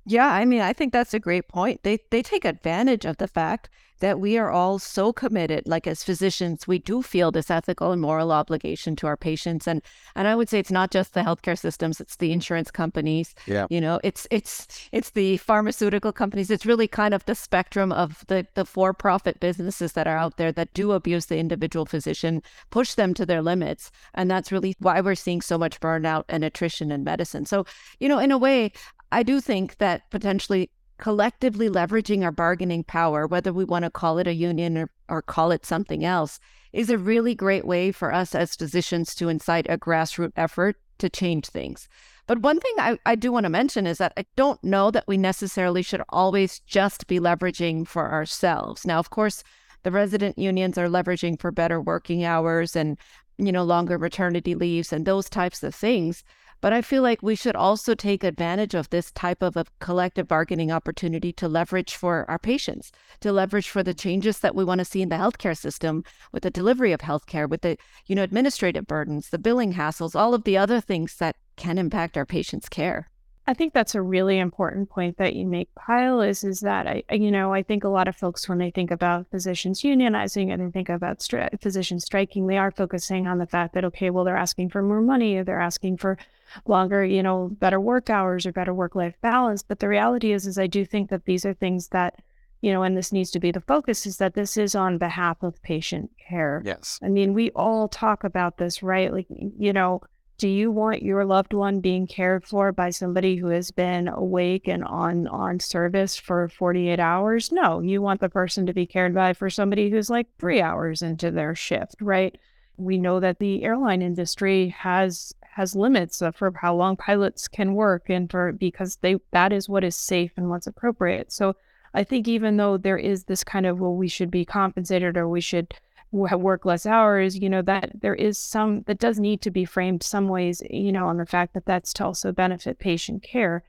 Yeah, 0.06 0.28
I 0.28 0.46
mean, 0.46 0.62
I 0.62 0.74
think 0.74 0.94
that's 0.94 1.14
a 1.14 1.20
great 1.20 1.48
point. 1.48 1.82
They 1.84 2.00
they 2.12 2.22
take 2.22 2.46
advantage 2.46 3.06
of 3.06 3.18
the 3.18 3.28
fact 3.28 3.70
that 4.00 4.20
we 4.20 4.38
are 4.38 4.52
all 4.52 4.78
so 4.78 5.14
committed 5.14 5.68
like 5.68 5.88
as 5.88 6.04
physicians 6.04 6.68
we 6.68 6.78
do 6.78 7.02
feel 7.02 7.32
this 7.32 7.50
ethical 7.50 7.92
and 7.92 8.02
moral 8.02 8.32
obligation 8.32 8.96
to 8.96 9.08
our 9.08 9.16
patients 9.16 9.68
and 9.68 9.82
and 10.16 10.28
I 10.28 10.36
would 10.36 10.50
say 10.50 10.60
it's 10.60 10.72
not 10.72 10.92
just 10.92 11.14
the 11.14 11.22
healthcare 11.22 11.58
systems 11.58 12.02
it's 12.02 12.18
the 12.18 12.32
insurance 12.32 12.72
companies 12.72 13.34
yeah. 13.48 13.68
you 13.70 13.80
know 13.80 14.00
it's 14.04 14.28
it's 14.32 14.90
it's 14.92 15.12
the 15.12 15.38
pharmaceutical 15.38 16.12
companies. 16.12 16.52
It's 16.52 16.66
really 16.66 16.88
kind 16.88 17.14
of 17.14 17.26
the 17.26 17.36
spectrum 17.36 17.92
of 17.92 18.26
the 18.28 18.46
the 18.54 18.66
for-profit 18.66 19.40
businesses 19.40 19.94
that 19.94 20.08
are 20.08 20.18
out 20.18 20.38
there 20.38 20.52
that 20.52 20.74
do 20.74 20.92
abuse 20.92 21.28
the 21.28 21.38
individual 21.38 21.86
physician 21.86 22.42
push 22.70 22.96
them 22.96 23.14
to 23.14 23.26
their 23.26 23.42
limits 23.42 23.92
and 24.14 24.30
that's 24.30 24.52
really 24.52 24.76
why 24.80 25.00
we're 25.02 25.16
seeing 25.16 25.42
so 25.42 25.58
much 25.58 25.80
burnout 25.80 26.26
and 26.30 26.44
attrition 26.44 26.92
in 26.92 27.04
medicine. 27.04 27.46
So 27.46 27.66
you 28.00 28.10
know 28.10 28.20
in 28.20 28.32
a 28.32 28.38
way 28.38 28.72
I 29.12 29.24
do 29.24 29.42
think 29.42 29.78
that 29.78 30.10
potentially 30.10 30.70
collectively 30.98 31.70
leveraging 31.70 32.24
our 32.24 32.32
bargaining 32.32 32.84
power, 32.84 33.28
whether 33.28 33.52
we 33.52 33.66
want 33.66 33.84
to 33.84 33.92
call 33.92 34.18
it 34.18 34.28
a 34.28 34.34
union 34.34 34.78
or, 34.78 34.90
or 35.10 35.22
call 35.22 35.52
it 35.52 35.66
something 35.66 36.06
else, 36.06 36.40
is 36.74 36.90
a 36.90 36.98
really 36.98 37.36
great 37.36 37.66
way 37.66 37.92
for 37.92 38.14
us 38.14 38.36
as 38.36 38.56
physicians 38.56 39.16
to 39.16 39.30
incite 39.30 39.66
a 39.70 39.78
grassroots 39.78 40.34
effort 40.36 40.78
to 40.98 41.10
change 41.10 41.48
things. 41.48 41.88
But 42.28 42.40
one 42.40 42.60
thing 42.60 42.74
I, 42.78 42.98
I 43.06 43.16
do 43.16 43.32
want 43.32 43.44
to 43.44 43.50
mention 43.50 43.86
is 43.86 43.98
that 44.00 44.14
I 44.18 44.26
don't 44.36 44.64
know 44.64 44.90
that 44.92 45.08
we 45.08 45.18
necessarily 45.18 45.84
should 45.84 46.02
always 46.10 46.60
just 46.62 47.08
be 47.08 47.20
leveraging 47.20 47.88
for 47.88 48.12
ourselves. 48.12 48.86
Now, 48.86 49.00
of 49.00 49.10
course, 49.10 49.44
the 49.84 49.92
resident 49.92 50.38
unions 50.38 50.78
are 50.78 50.88
leveraging 50.88 51.40
for 51.40 51.52
better 51.52 51.80
working 51.80 52.24
hours 52.24 52.76
and, 52.76 52.98
you 53.38 53.52
know, 53.52 53.64
longer 53.64 54.00
maternity 54.00 54.56
leaves 54.56 54.92
and 54.92 55.06
those 55.06 55.30
types 55.30 55.62
of 55.62 55.76
things. 55.76 56.24
But 56.62 56.74
I 56.74 56.82
feel 56.82 57.04
like 57.04 57.22
we 57.22 57.36
should 57.36 57.56
also 57.56 57.94
take 57.94 58.24
advantage 58.24 58.74
of 58.74 58.90
this 58.90 59.12
type 59.12 59.42
of 59.44 59.56
a 59.56 59.66
collective 59.80 60.28
bargaining 60.28 60.72
opportunity 60.72 61.32
to 61.34 61.48
leverage 61.48 61.96
for 61.96 62.26
our 62.30 62.40
patients, 62.40 62.92
to 63.20 63.32
leverage 63.32 63.70
for 63.70 63.84
the 63.84 63.94
changes 63.94 64.40
that 64.40 64.56
we 64.56 64.64
want 64.64 64.80
to 64.80 64.86
see 64.86 65.02
in 65.02 65.10
the 65.10 65.16
healthcare 65.16 65.58
system 65.58 66.04
with 66.32 66.44
the 66.44 66.50
delivery 66.50 66.92
of 66.92 67.02
healthcare, 67.02 67.48
with 67.48 67.62
the, 67.62 67.78
you 68.08 68.16
know, 68.16 68.24
administrative 68.24 68.88
burdens, 68.88 69.30
the 69.30 69.38
billing 69.40 69.74
hassles, 69.74 70.16
all 70.16 70.34
of 70.34 70.44
the 70.44 70.58
other 70.58 70.82
things 70.82 71.18
that 71.18 71.36
can 71.56 71.78
impact 71.78 72.18
our 72.18 72.26
patients' 72.26 72.70
care. 72.70 73.10
I 73.48 73.54
think 73.54 73.74
that's 73.74 73.94
a 73.94 74.02
really 74.02 74.40
important 74.40 74.90
point 74.90 75.18
that 75.18 75.36
you 75.36 75.46
make, 75.46 75.70
Kyle, 75.76 76.22
is 76.22 76.44
is 76.44 76.62
that 76.62 76.88
I, 76.88 77.04
you 77.12 77.30
know, 77.30 77.54
I 77.54 77.62
think 77.62 77.84
a 77.84 77.90
lot 77.90 78.08
of 78.08 78.16
folks 78.16 78.50
when 78.50 78.58
they 78.58 78.72
think 78.72 78.90
about 78.90 79.30
physicians 79.30 79.82
unionizing 79.82 80.52
and 80.52 80.62
they 80.62 80.72
think 80.72 80.90
about 80.90 81.20
stri- 81.20 81.62
physicians 81.62 82.06
striking, 82.06 82.48
they 82.48 82.58
are 82.58 82.72
focusing 82.72 83.28
on 83.28 83.38
the 83.38 83.46
fact 83.46 83.76
that 83.76 83.86
okay, 83.86 84.10
well, 84.10 84.24
they're 84.24 84.36
asking 84.36 84.70
for 84.70 84.82
more 84.82 85.02
money, 85.02 85.36
or 85.36 85.44
they're 85.44 85.62
asking 85.62 85.98
for 85.98 86.18
longer, 86.66 87.06
you 87.06 87.22
know, 87.22 87.50
better 87.60 87.80
work 87.80 88.10
hours 88.10 88.48
or 88.48 88.52
better 88.52 88.74
work 88.74 88.96
life 88.96 89.16
balance. 89.22 89.62
But 89.62 89.80
the 89.80 89.90
reality 89.90 90.32
is, 90.32 90.48
is 90.48 90.58
I 90.58 90.68
do 90.68 90.84
think 90.84 91.12
that 91.12 91.26
these 91.26 91.46
are 91.46 91.54
things 91.54 91.90
that, 91.90 92.16
you 92.62 92.74
know, 92.74 92.82
and 92.82 92.98
this 92.98 93.12
needs 93.12 93.30
to 93.32 93.40
be 93.40 93.52
the 93.52 93.62
focus 93.62 94.08
is 94.08 94.18
that 94.18 94.34
this 94.34 94.58
is 94.58 94.74
on 94.74 94.98
behalf 94.98 95.44
of 95.44 95.62
patient 95.62 96.10
care. 96.28 96.64
Yes. 96.66 97.00
I 97.04 97.10
mean, 97.10 97.36
we 97.36 97.52
all 97.52 97.90
talk 97.90 98.24
about 98.24 98.58
this, 98.58 98.82
right? 98.82 99.14
Like, 99.14 99.28
you 99.30 99.72
know 99.72 100.02
do 100.38 100.48
you 100.48 100.70
want 100.70 101.02
your 101.02 101.24
loved 101.26 101.54
one 101.54 101.80
being 101.80 102.08
cared 102.08 102.46
for 102.46 102.72
by 102.72 102.90
somebody 102.90 103.38
who 103.38 103.48
has 103.48 103.72
been 103.72 104.08
awake 104.08 104.68
and 104.68 104.84
on 104.84 105.28
on 105.28 105.60
service 105.60 106.18
for 106.18 106.50
48 106.50 107.00
hours? 107.00 107.52
No 107.52 107.82
you 107.82 108.02
want 108.02 108.22
the 108.22 108.30
person 108.30 108.66
to 108.66 108.74
be 108.74 108.86
cared 108.86 109.14
by 109.14 109.34
for 109.34 109.50
somebody 109.50 109.90
who's 109.90 110.10
like 110.10 110.28
3 110.40 110.62
hours 110.62 111.02
into 111.02 111.32
their 111.32 111.56
shift 111.56 111.96
right? 112.02 112.38
We 112.78 112.98
know 112.98 113.20
that 113.22 113.40
the 113.40 113.64
airline 113.64 114.02
industry 114.02 114.70
has 114.78 115.34
has 115.42 115.76
limits 115.76 116.22
for 116.34 116.52
how 116.60 116.76
long 116.76 116.98
pilots 116.98 117.48
can 117.48 117.74
work 117.74 118.10
and 118.10 118.30
for 118.30 118.52
because 118.52 118.98
they 118.98 119.18
that 119.32 119.54
is 119.54 119.70
what 119.70 119.86
is 119.86 119.96
safe 119.96 120.34
and 120.38 120.50
what's 120.50 120.68
appropriate. 120.68 121.32
So 121.32 121.56
i 121.94 122.04
think 122.04 122.28
even 122.28 122.58
though 122.58 122.78
there 122.78 122.98
is 122.98 123.24
this 123.24 123.44
kind 123.44 123.66
of 123.66 123.80
well 123.80 123.96
we 123.96 124.10
should 124.10 124.30
be 124.30 124.44
compensated 124.46 125.16
or 125.18 125.30
we 125.30 125.42
should 125.42 125.74
work 126.12 126.66
less 126.66 126.86
hours, 126.86 127.38
you 127.38 127.50
know, 127.50 127.62
that 127.62 127.92
there 128.02 128.16
is 128.16 128.38
some 128.38 128.84
that 128.88 129.00
does 129.00 129.20
need 129.20 129.42
to 129.42 129.52
be 129.52 129.66
framed 129.66 130.04
some 130.04 130.28
ways, 130.28 130.62
you 130.70 130.92
know, 130.92 131.08
on 131.08 131.18
the 131.18 131.26
fact 131.26 131.54
that 131.54 131.66
that's 131.66 131.94
to 131.94 132.06
also 132.06 132.32
benefit 132.32 132.80
patient 132.80 133.24
care. 133.24 133.64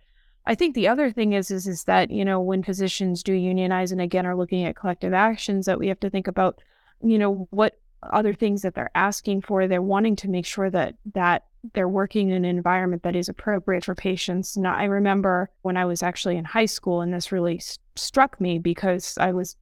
I 0.47 0.55
think 0.55 0.75
the 0.75 0.87
other 0.87 1.11
thing 1.11 1.33
is, 1.33 1.51
is, 1.51 1.67
is 1.67 1.85
that, 1.85 2.11
you 2.11 2.25
know, 2.25 2.41
when 2.41 2.63
physicians 2.63 3.25
do 3.25 3.33
unionize 3.33 3.91
and 3.91 4.01
again 4.01 4.27
are 4.27 4.37
looking 4.37 4.65
at 4.65 4.77
collective 4.77 5.13
actions 5.13 5.67
that 5.67 5.79
we 5.79 5.89
have 5.89 5.99
to 6.01 6.11
think 6.11 6.29
about, 6.29 6.61
you 7.03 7.19
know, 7.19 7.49
what 7.51 7.77
other 8.13 8.33
things 8.33 8.63
that 8.63 8.75
they're 8.75 8.91
asking 8.95 9.43
for. 9.43 9.67
They're 9.67 9.83
wanting 9.83 10.17
to 10.17 10.29
make 10.29 10.47
sure 10.47 10.71
that 10.71 10.95
that 11.15 11.45
they're 11.75 11.89
working 11.89 12.31
in 12.31 12.37
an 12.37 12.45
environment 12.45 13.03
that 13.03 13.17
is 13.17 13.29
appropriate 13.29 13.85
for 13.85 13.95
patients. 13.95 14.57
Now, 14.57 14.75
I 14.75 14.85
remember 14.85 15.51
when 15.63 15.77
I 15.77 15.85
was 15.85 16.03
actually 16.03 16.37
in 16.37 16.45
high 16.45 16.67
school, 16.67 17.01
and 17.01 17.13
this 17.13 17.33
really 17.33 17.59
st- 17.59 17.81
struck 17.97 18.41
me 18.41 18.59
because 18.59 19.17
I 19.19 19.33
was 19.33 19.57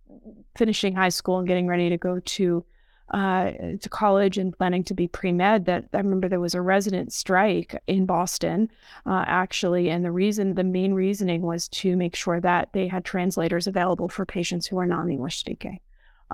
finishing 0.56 0.94
high 0.94 1.08
school 1.08 1.38
and 1.38 1.48
getting 1.48 1.66
ready 1.66 1.88
to 1.88 1.98
go 1.98 2.20
to 2.20 2.64
uh, 3.10 3.50
to 3.80 3.88
college 3.90 4.38
and 4.38 4.56
planning 4.56 4.82
to 4.82 4.94
be 4.94 5.06
pre 5.06 5.30
med, 5.30 5.66
that 5.66 5.84
I 5.92 5.98
remember 5.98 6.28
there 6.28 6.40
was 6.40 6.54
a 6.54 6.62
resident 6.62 7.12
strike 7.12 7.76
in 7.86 8.06
Boston, 8.06 8.70
uh, 9.04 9.24
actually. 9.26 9.90
And 9.90 10.04
the 10.04 10.10
reason, 10.10 10.54
the 10.54 10.64
main 10.64 10.94
reasoning 10.94 11.42
was 11.42 11.68
to 11.68 11.96
make 11.96 12.16
sure 12.16 12.40
that 12.40 12.70
they 12.72 12.88
had 12.88 13.04
translators 13.04 13.66
available 13.66 14.08
for 14.08 14.24
patients 14.24 14.66
who 14.66 14.78
are 14.78 14.86
non 14.86 15.10
English 15.10 15.36
speaking. 15.36 15.80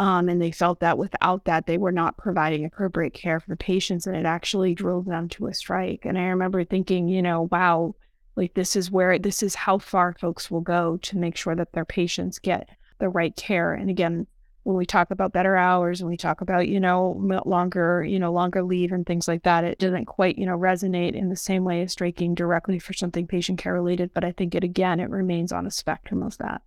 Um, 0.00 0.30
and 0.30 0.40
they 0.40 0.50
felt 0.50 0.80
that 0.80 0.96
without 0.96 1.44
that, 1.44 1.66
they 1.66 1.76
were 1.76 1.92
not 1.92 2.16
providing 2.16 2.64
appropriate 2.64 3.12
care 3.12 3.38
for 3.38 3.50
the 3.50 3.56
patients. 3.56 4.06
And 4.06 4.16
it 4.16 4.24
actually 4.24 4.74
drove 4.74 5.04
them 5.04 5.28
to 5.28 5.46
a 5.46 5.52
strike. 5.52 6.06
And 6.06 6.16
I 6.16 6.28
remember 6.28 6.64
thinking, 6.64 7.06
you 7.06 7.20
know, 7.20 7.48
wow, 7.52 7.94
like 8.34 8.54
this 8.54 8.76
is 8.76 8.90
where, 8.90 9.18
this 9.18 9.42
is 9.42 9.54
how 9.54 9.76
far 9.76 10.14
folks 10.18 10.50
will 10.50 10.62
go 10.62 10.96
to 11.02 11.18
make 11.18 11.36
sure 11.36 11.54
that 11.54 11.74
their 11.74 11.84
patients 11.84 12.38
get 12.38 12.70
the 12.98 13.10
right 13.10 13.36
care. 13.36 13.74
And 13.74 13.90
again, 13.90 14.26
when 14.62 14.74
we 14.74 14.86
talk 14.86 15.10
about 15.10 15.34
better 15.34 15.54
hours 15.54 16.00
and 16.00 16.08
we 16.08 16.16
talk 16.16 16.40
about 16.40 16.68
you 16.68 16.78
know 16.78 17.42
longer 17.46 18.04
you 18.04 18.18
know 18.18 18.30
longer 18.30 18.62
leave 18.62 18.92
and 18.92 19.06
things 19.06 19.26
like 19.26 19.42
that 19.42 19.64
it 19.64 19.78
doesn't 19.78 20.04
quite 20.04 20.36
you 20.36 20.44
know 20.44 20.56
resonate 20.56 21.14
in 21.14 21.30
the 21.30 21.34
same 21.34 21.64
way 21.64 21.80
as 21.80 21.92
striking 21.92 22.34
directly 22.34 22.78
for 22.78 22.92
something 22.92 23.26
patient 23.26 23.58
care 23.58 23.72
related 23.72 24.12
but 24.12 24.22
i 24.22 24.30
think 24.32 24.54
it 24.54 24.62
again 24.62 25.00
it 25.00 25.08
remains 25.08 25.50
on 25.50 25.66
a 25.66 25.70
spectrum 25.70 26.22
of 26.22 26.36
that 26.36 26.60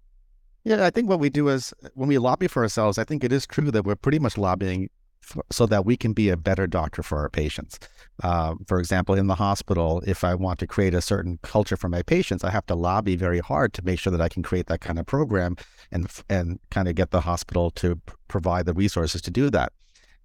yeah 0.63 0.85
i 0.85 0.89
think 0.89 1.09
what 1.09 1.19
we 1.19 1.29
do 1.29 1.47
is 1.49 1.73
when 1.93 2.09
we 2.09 2.17
lobby 2.17 2.47
for 2.47 2.63
ourselves 2.63 2.97
i 2.97 3.03
think 3.03 3.23
it 3.23 3.31
is 3.31 3.45
true 3.45 3.71
that 3.71 3.85
we're 3.85 3.95
pretty 3.95 4.19
much 4.19 4.37
lobbying 4.37 4.89
for, 5.23 5.43
so 5.51 5.65
that 5.65 5.85
we 5.85 5.97
can 5.97 6.13
be 6.13 6.29
a 6.29 6.37
better 6.37 6.67
doctor 6.67 7.01
for 7.01 7.17
our 7.19 7.29
patients. 7.29 7.79
Uh, 8.21 8.55
for 8.67 8.79
example, 8.79 9.15
in 9.15 9.27
the 9.27 9.35
hospital, 9.35 10.03
if 10.05 10.23
I 10.23 10.35
want 10.35 10.59
to 10.59 10.67
create 10.67 10.93
a 10.93 11.01
certain 11.01 11.39
culture 11.41 11.77
for 11.77 11.89
my 11.89 12.03
patients, 12.03 12.43
I 12.43 12.51
have 12.51 12.65
to 12.67 12.75
lobby 12.75 13.15
very 13.15 13.39
hard 13.39 13.73
to 13.73 13.85
make 13.85 13.99
sure 13.99 14.11
that 14.11 14.21
I 14.21 14.29
can 14.29 14.43
create 14.43 14.67
that 14.67 14.81
kind 14.81 14.99
of 14.99 15.05
program 15.05 15.55
and 15.91 16.07
and 16.29 16.59
kind 16.69 16.87
of 16.87 16.95
get 16.95 17.11
the 17.11 17.21
hospital 17.21 17.71
to 17.71 17.99
provide 18.27 18.65
the 18.65 18.73
resources 18.73 19.21
to 19.23 19.31
do 19.31 19.49
that. 19.49 19.71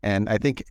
And 0.02 0.28
I 0.28 0.38
think 0.38 0.64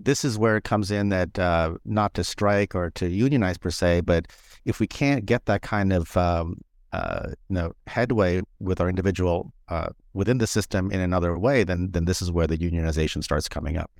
this 0.00 0.24
is 0.24 0.38
where 0.38 0.56
it 0.56 0.64
comes 0.64 0.90
in 0.90 1.08
that 1.08 1.38
uh, 1.38 1.74
not 1.84 2.14
to 2.14 2.24
strike 2.24 2.74
or 2.74 2.90
to 2.90 3.08
unionize 3.08 3.58
per 3.58 3.70
se, 3.70 4.02
but 4.02 4.26
if 4.64 4.78
we 4.78 4.86
can't 4.86 5.26
get 5.26 5.46
that 5.46 5.62
kind 5.62 5.92
of 5.92 6.16
um, 6.16 6.60
uh, 6.92 7.28
you 7.48 7.54
know 7.54 7.72
headway 7.86 8.42
with 8.60 8.80
our 8.80 8.88
individual 8.88 9.52
uh, 9.68 9.90
within 10.14 10.38
the 10.38 10.46
system 10.46 10.90
in 10.90 11.00
another 11.00 11.38
way, 11.38 11.64
then 11.64 11.90
then 11.90 12.04
this 12.04 12.22
is 12.22 12.30
where 12.30 12.46
the 12.46 12.58
unionization 12.58 13.22
starts 13.22 13.48
coming 13.48 13.76
up. 13.76 13.90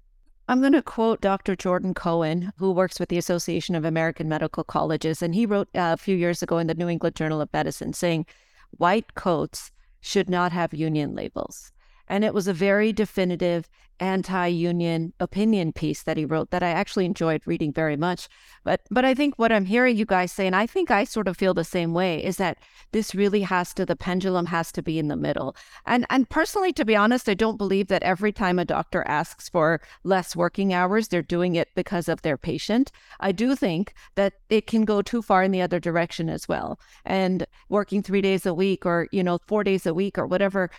I'm 0.50 0.60
going 0.60 0.72
to 0.72 0.82
quote 0.82 1.20
Dr. 1.20 1.54
Jordan 1.54 1.92
Cohen, 1.92 2.54
who 2.56 2.72
works 2.72 2.98
with 2.98 3.10
the 3.10 3.18
Association 3.18 3.74
of 3.74 3.84
American 3.84 4.30
Medical 4.30 4.64
Colleges, 4.64 5.20
and 5.20 5.34
he 5.34 5.44
wrote 5.44 5.68
uh, 5.74 5.92
a 5.92 5.98
few 5.98 6.16
years 6.16 6.42
ago 6.42 6.56
in 6.56 6.66
the 6.66 6.74
New 6.74 6.88
England 6.88 7.16
Journal 7.16 7.42
of 7.42 7.52
Medicine 7.52 7.92
saying, 7.92 8.24
"White 8.70 9.14
coats 9.14 9.70
should 10.00 10.30
not 10.30 10.52
have 10.52 10.72
union 10.72 11.14
labels." 11.14 11.72
And 12.08 12.24
it 12.24 12.34
was 12.34 12.48
a 12.48 12.52
very 12.52 12.92
definitive 12.92 13.68
anti-union 14.00 15.12
opinion 15.18 15.72
piece 15.72 16.02
that 16.02 16.16
he 16.16 16.24
wrote 16.24 16.50
that 16.50 16.62
I 16.62 16.68
actually 16.68 17.04
enjoyed 17.04 17.42
reading 17.46 17.72
very 17.72 17.96
much. 17.96 18.28
But 18.64 18.82
but 18.90 19.04
I 19.04 19.14
think 19.14 19.34
what 19.36 19.52
I'm 19.52 19.64
hearing 19.64 19.96
you 19.96 20.04
guys 20.04 20.32
say, 20.32 20.46
and 20.46 20.56
I 20.56 20.66
think 20.66 20.90
I 20.90 21.04
sort 21.04 21.28
of 21.28 21.36
feel 21.36 21.54
the 21.54 21.64
same 21.64 21.94
way, 21.94 22.24
is 22.24 22.36
that 22.36 22.58
this 22.92 23.14
really 23.14 23.42
has 23.42 23.74
to 23.74 23.84
the 23.84 23.96
pendulum 23.96 24.46
has 24.46 24.72
to 24.72 24.82
be 24.82 24.98
in 24.98 25.08
the 25.08 25.16
middle. 25.16 25.56
And 25.86 26.06
and 26.10 26.28
personally, 26.28 26.72
to 26.74 26.84
be 26.84 26.96
honest, 26.96 27.28
I 27.28 27.34
don't 27.34 27.58
believe 27.58 27.88
that 27.88 28.02
every 28.02 28.32
time 28.32 28.58
a 28.58 28.64
doctor 28.64 29.04
asks 29.06 29.48
for 29.48 29.80
less 30.04 30.36
working 30.36 30.72
hours, 30.72 31.08
they're 31.08 31.22
doing 31.22 31.56
it 31.56 31.68
because 31.74 32.08
of 32.08 32.22
their 32.22 32.36
patient. 32.36 32.92
I 33.20 33.32
do 33.32 33.56
think 33.56 33.94
that 34.14 34.34
it 34.48 34.66
can 34.66 34.84
go 34.84 35.02
too 35.02 35.22
far 35.22 35.42
in 35.42 35.50
the 35.52 35.62
other 35.62 35.80
direction 35.80 36.28
as 36.28 36.48
well. 36.48 36.78
And 37.04 37.46
working 37.68 38.02
three 38.02 38.22
days 38.22 38.46
a 38.46 38.54
week 38.54 38.86
or, 38.86 39.08
you 39.12 39.22
know, 39.22 39.38
four 39.46 39.64
days 39.64 39.86
a 39.86 39.94
week 39.94 40.18
or 40.18 40.26
whatever 40.26 40.70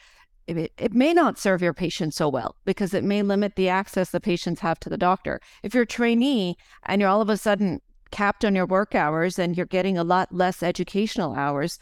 it, 0.57 0.71
it 0.77 0.93
may 0.93 1.13
not 1.13 1.37
serve 1.37 1.61
your 1.61 1.73
patient 1.73 2.13
so 2.13 2.27
well 2.27 2.55
because 2.65 2.93
it 2.93 3.03
may 3.03 3.21
limit 3.21 3.55
the 3.55 3.69
access 3.69 4.09
the 4.09 4.19
patients 4.19 4.61
have 4.61 4.79
to 4.81 4.89
the 4.89 4.97
doctor. 4.97 5.39
If 5.63 5.73
you're 5.73 5.83
a 5.83 5.87
trainee 5.87 6.57
and 6.85 7.01
you're 7.01 7.09
all 7.09 7.21
of 7.21 7.29
a 7.29 7.37
sudden 7.37 7.81
capped 8.11 8.43
on 8.43 8.55
your 8.55 8.65
work 8.65 8.95
hours 8.95 9.37
and 9.37 9.55
you're 9.55 9.65
getting 9.65 9.97
a 9.97 10.03
lot 10.03 10.33
less 10.33 10.63
educational 10.63 11.35
hours, 11.35 11.79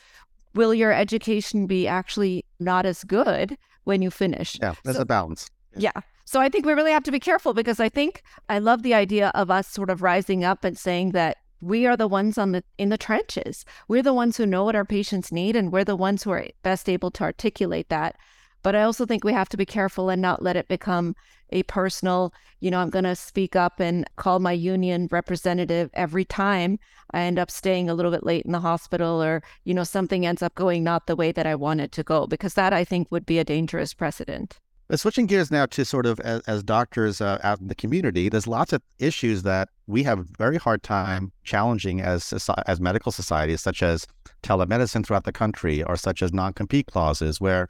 will 0.53 0.73
your 0.73 0.91
education 0.91 1.67
be 1.67 1.87
actually 1.87 2.43
not 2.59 2.85
as 2.85 3.03
good 3.03 3.57
when 3.85 4.01
you 4.01 4.11
finish? 4.11 4.57
Yeah, 4.61 4.73
there's 4.83 4.97
so, 4.97 5.03
a 5.03 5.05
balance. 5.05 5.49
Yeah. 5.75 5.91
So 6.25 6.41
I 6.41 6.49
think 6.49 6.65
we 6.65 6.73
really 6.73 6.91
have 6.91 7.03
to 7.03 7.11
be 7.11 7.19
careful 7.19 7.53
because 7.53 7.79
I 7.79 7.87
think 7.87 8.21
I 8.49 8.59
love 8.59 8.83
the 8.83 8.93
idea 8.93 9.31
of 9.33 9.49
us 9.49 9.69
sort 9.69 9.89
of 9.89 10.01
rising 10.01 10.43
up 10.43 10.65
and 10.65 10.77
saying 10.77 11.11
that 11.11 11.37
we 11.61 11.85
are 11.87 11.97
the 11.97 12.07
ones 12.07 12.37
on 12.37 12.51
the 12.51 12.63
in 12.77 12.89
the 12.89 12.97
trenches. 12.97 13.63
We're 13.87 14.03
the 14.03 14.13
ones 14.13 14.37
who 14.37 14.45
know 14.45 14.65
what 14.65 14.75
our 14.75 14.85
patients 14.85 15.31
need 15.31 15.55
and 15.55 15.71
we're 15.71 15.85
the 15.85 15.95
ones 15.95 16.23
who 16.23 16.31
are 16.31 16.47
best 16.63 16.89
able 16.89 17.11
to 17.11 17.23
articulate 17.23 17.89
that 17.89 18.17
but 18.63 18.75
I 18.75 18.83
also 18.83 19.05
think 19.05 19.23
we 19.23 19.33
have 19.33 19.49
to 19.49 19.57
be 19.57 19.65
careful 19.65 20.09
and 20.09 20.21
not 20.21 20.41
let 20.41 20.55
it 20.55 20.67
become 20.67 21.15
a 21.51 21.63
personal, 21.63 22.33
you 22.59 22.69
know, 22.69 22.79
I'm 22.79 22.89
going 22.89 23.05
to 23.05 23.15
speak 23.15 23.55
up 23.55 23.79
and 23.79 24.05
call 24.17 24.39
my 24.39 24.51
union 24.51 25.07
representative 25.11 25.89
every 25.93 26.25
time 26.25 26.77
I 27.11 27.21
end 27.21 27.39
up 27.39 27.49
staying 27.49 27.89
a 27.89 27.93
little 27.93 28.11
bit 28.11 28.25
late 28.25 28.45
in 28.45 28.51
the 28.51 28.59
hospital 28.59 29.23
or, 29.23 29.41
you 29.63 29.73
know, 29.73 29.83
something 29.83 30.25
ends 30.25 30.41
up 30.41 30.55
going 30.55 30.83
not 30.83 31.07
the 31.07 31.15
way 31.15 31.31
that 31.31 31.47
I 31.47 31.55
want 31.55 31.81
it 31.81 31.91
to 31.93 32.03
go, 32.03 32.27
because 32.27 32.55
that 32.55 32.73
I 32.73 32.83
think 32.83 33.07
would 33.11 33.25
be 33.25 33.39
a 33.39 33.45
dangerous 33.45 33.93
precedent. 33.93 34.59
But 34.89 35.01
switching 35.01 35.25
gears 35.25 35.51
now 35.51 35.65
to 35.67 35.83
sort 35.83 36.05
of 36.05 36.17
as, 36.21 36.41
as 36.47 36.63
doctors 36.63 37.19
uh, 37.19 37.39
out 37.43 37.59
in 37.59 37.67
the 37.67 37.75
community, 37.75 38.29
there's 38.29 38.47
lots 38.47 38.71
of 38.71 38.81
issues 38.99 39.43
that 39.43 39.67
we 39.85 40.03
have 40.03 40.19
a 40.19 40.25
very 40.37 40.55
hard 40.55 40.81
time 40.81 41.33
challenging 41.43 41.99
as 41.99 42.49
as 42.67 42.79
medical 42.79 43.11
societies, 43.11 43.59
such 43.59 43.83
as 43.83 44.07
telemedicine 44.43 45.05
throughout 45.05 45.25
the 45.25 45.33
country, 45.33 45.83
or 45.83 45.97
such 45.97 46.21
as 46.21 46.31
non-compete 46.31 46.87
clauses, 46.87 47.41
where 47.41 47.67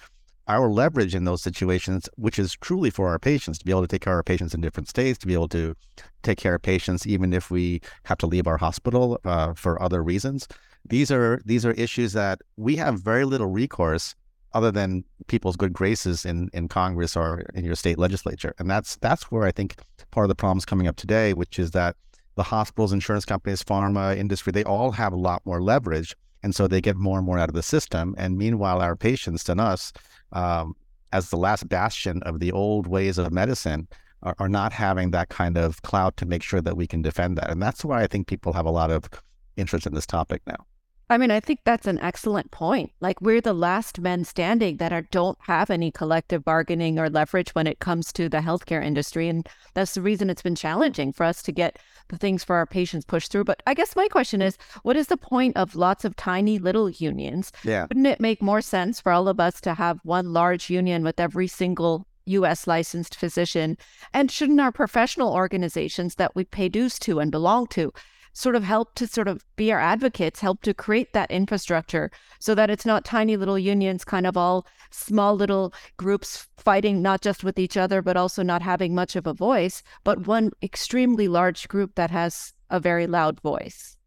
our 0.48 0.70
leverage 0.70 1.14
in 1.14 1.26
those 1.26 1.42
situations, 1.42 2.10
which 2.16 2.40
is 2.40 2.56
truly 2.62 2.90
for 2.90 3.10
our 3.10 3.20
patients, 3.20 3.58
to 3.60 3.66
be 3.66 3.72
able 3.72 3.82
to 3.82 3.88
take 3.88 4.02
care 4.02 4.14
of 4.14 4.18
our 4.18 4.24
patients 4.24 4.54
in 4.54 4.62
different 4.62 4.90
states, 4.90 5.18
to 5.20 5.28
be 5.28 5.34
able 5.34 5.50
to 5.50 5.76
take 6.24 6.38
care 6.38 6.56
of 6.56 6.62
patients 6.62 7.06
even 7.06 7.34
if 7.34 7.52
we 7.52 7.82
have 8.04 8.18
to 8.20 8.28
leave 8.28 8.48
our 8.48 8.58
hospital 8.58 9.20
uh, 9.26 9.54
for 9.54 9.82
other 9.82 10.02
reasons. 10.04 10.48
These 10.86 11.12
are 11.12 11.42
these 11.46 11.66
are 11.66 11.72
issues 11.72 12.14
that 12.14 12.40
we 12.56 12.78
have 12.78 13.00
very 13.02 13.26
little 13.26 13.48
recourse 13.48 14.16
other 14.54 14.72
than 14.72 15.04
people's 15.28 15.58
good 15.58 15.74
graces 15.74 16.26
in, 16.26 16.50
in 16.54 16.68
Congress 16.68 17.16
or 17.16 17.44
in 17.54 17.66
your 17.66 17.76
state 17.76 17.98
legislature. 17.98 18.54
And 18.58 18.70
that's 18.70 18.96
that's 18.98 19.24
where 19.32 19.44
I 19.44 19.52
think 19.52 19.76
part 20.12 20.24
of 20.26 20.30
the 20.30 20.36
problem 20.36 20.58
is 20.58 20.66
coming 20.66 20.88
up 20.88 20.96
today, 20.96 21.34
which 21.34 21.60
is 21.60 21.72
that 21.72 21.96
the 22.36 22.44
hospitals, 22.44 22.94
insurance 22.94 23.26
companies, 23.26 23.64
pharma 23.64 24.16
industry, 24.16 24.52
they 24.52 24.64
all 24.64 24.92
have 24.92 25.12
a 25.12 25.18
lot 25.18 25.42
more 25.46 25.62
leverage. 25.62 26.16
And 26.48 26.56
so 26.56 26.66
they 26.66 26.80
get 26.80 26.96
more 26.96 27.18
and 27.18 27.26
more 27.26 27.38
out 27.38 27.50
of 27.50 27.56
the 27.56 27.62
system. 27.62 28.16
And 28.18 28.38
meanwhile, 28.38 28.82
our 28.82 28.96
patients 28.96 29.50
and 29.50 29.60
us, 29.60 29.92
um, 30.32 30.78
as 31.12 31.30
the 31.30 31.36
last 31.36 31.68
bastion 31.68 32.24
of 32.24 32.40
the 32.40 32.54
old 32.54 32.88
ways 32.88 33.18
of 33.18 33.34
medicine, 33.34 33.90
are, 34.24 34.34
are 34.40 34.48
not 34.48 34.72
having 34.72 35.12
that 35.12 35.28
kind 35.28 35.58
of 35.58 35.82
clout 35.82 36.16
to 36.16 36.26
make 36.26 36.42
sure 36.42 36.62
that 36.62 36.78
we 36.78 36.88
can 36.88 37.02
defend 37.02 37.38
that. 37.38 37.50
And 37.50 37.62
that's 37.62 37.84
why 37.84 38.02
I 38.02 38.08
think 38.08 38.28
people 38.28 38.54
have 38.54 38.66
a 38.66 38.72
lot 38.72 38.92
of 38.92 39.10
interest 39.58 39.86
in 39.86 39.94
this 39.94 40.06
topic 40.06 40.42
now. 40.48 40.66
I 41.10 41.18
mean, 41.18 41.32
I 41.32 41.40
think 41.40 41.62
that's 41.64 41.88
an 41.88 42.00
excellent 42.00 42.52
point. 42.52 42.92
Like 43.00 43.22
we're 43.22 43.40
the 43.40 43.54
last 43.54 44.00
men 44.00 44.26
standing 44.26 44.78
that 44.78 44.92
are, 44.92 45.04
don't 45.04 45.38
have 45.44 45.70
any 45.70 45.90
collective 45.90 46.44
bargaining 46.44 47.00
or 47.00 47.10
leverage 47.10 47.56
when 47.56 47.66
it 47.66 47.80
comes 47.80 48.12
to 48.14 48.28
the 48.28 48.40
healthcare 48.40 48.84
industry, 48.84 49.30
and 49.30 49.48
that's 49.74 49.94
the 49.94 50.02
reason 50.02 50.30
it's 50.30 50.42
been 50.42 50.56
challenging 50.56 51.14
for 51.14 51.24
us 51.24 51.42
to 51.44 51.54
get 51.54 51.80
the 52.10 52.18
things 52.18 52.44
for 52.44 52.58
our 52.58 52.66
patients 52.66 53.06
pushed 53.06 53.32
through. 53.32 53.46
But 53.46 53.64
I 53.66 53.74
guess 53.74 53.96
my 53.96 54.10
question 54.10 54.42
is, 54.42 54.58
what 54.84 54.98
is 54.98 55.08
the 55.08 55.16
point 55.16 55.56
of 55.56 55.76
lots 55.76 56.04
of 56.04 56.16
tiny 56.18 56.60
little 56.60 56.90
unions? 56.90 57.54
Yeah. 57.64 57.84
Wouldn't 57.84 58.08
it 58.08 58.20
make 58.20 58.42
more 58.42 58.62
sense 58.62 59.00
for 59.00 59.14
all 59.14 59.30
of 59.30 59.40
us 59.40 59.62
to 59.62 59.76
have 59.76 60.00
one 60.04 60.34
large 60.34 60.70
union 60.70 61.04
with 61.04 61.22
every 61.22 61.48
single 61.48 62.06
US 62.26 62.68
licensed 62.68 63.16
physician? 63.16 63.78
And 64.14 64.30
shouldn't 64.30 64.60
our 64.60 64.74
professional 64.74 65.34
organizations 65.34 66.16
that 66.16 66.36
we 66.36 66.44
pay 66.44 66.68
dues 66.68 67.00
to 67.00 67.20
and 67.20 67.32
belong 67.32 67.68
to 67.68 67.94
sort 68.38 68.56
of 68.56 68.64
help 68.64 68.94
to 68.94 69.08
sort 69.08 69.28
of 69.28 69.44
be 69.56 69.72
our 69.72 69.80
advocates, 69.80 70.40
help 70.40 70.62
to 70.62 70.72
create 70.72 71.12
that 71.12 71.32
infrastructure 71.32 72.12
so 72.40 72.54
that 72.54 72.70
it's 72.70 72.86
not 72.86 73.04
tiny 73.04 73.36
little 73.36 73.58
unions, 73.58 74.06
kind 74.06 74.28
of 74.28 74.38
all 74.38 74.68
small 74.92 75.36
little 75.36 75.74
groups 75.98 76.48
fighting 76.56 77.02
not 77.02 77.22
just 77.22 77.44
with 77.44 77.58
each 77.58 77.76
other, 77.76 78.00
but 78.04 78.16
also 78.16 78.44
not 78.44 78.62
having 78.62 78.94
much 78.94 79.16
of 79.16 79.26
a 79.26 79.34
voice, 79.34 79.82
but 80.04 80.28
one 80.28 80.52
extremely 80.62 81.28
large 81.28 81.68
group 81.68 81.96
that 81.96 82.12
has 82.12 82.54
a 82.70 82.80
very 82.80 83.08
loud 83.08 83.42
voice. 83.42 83.98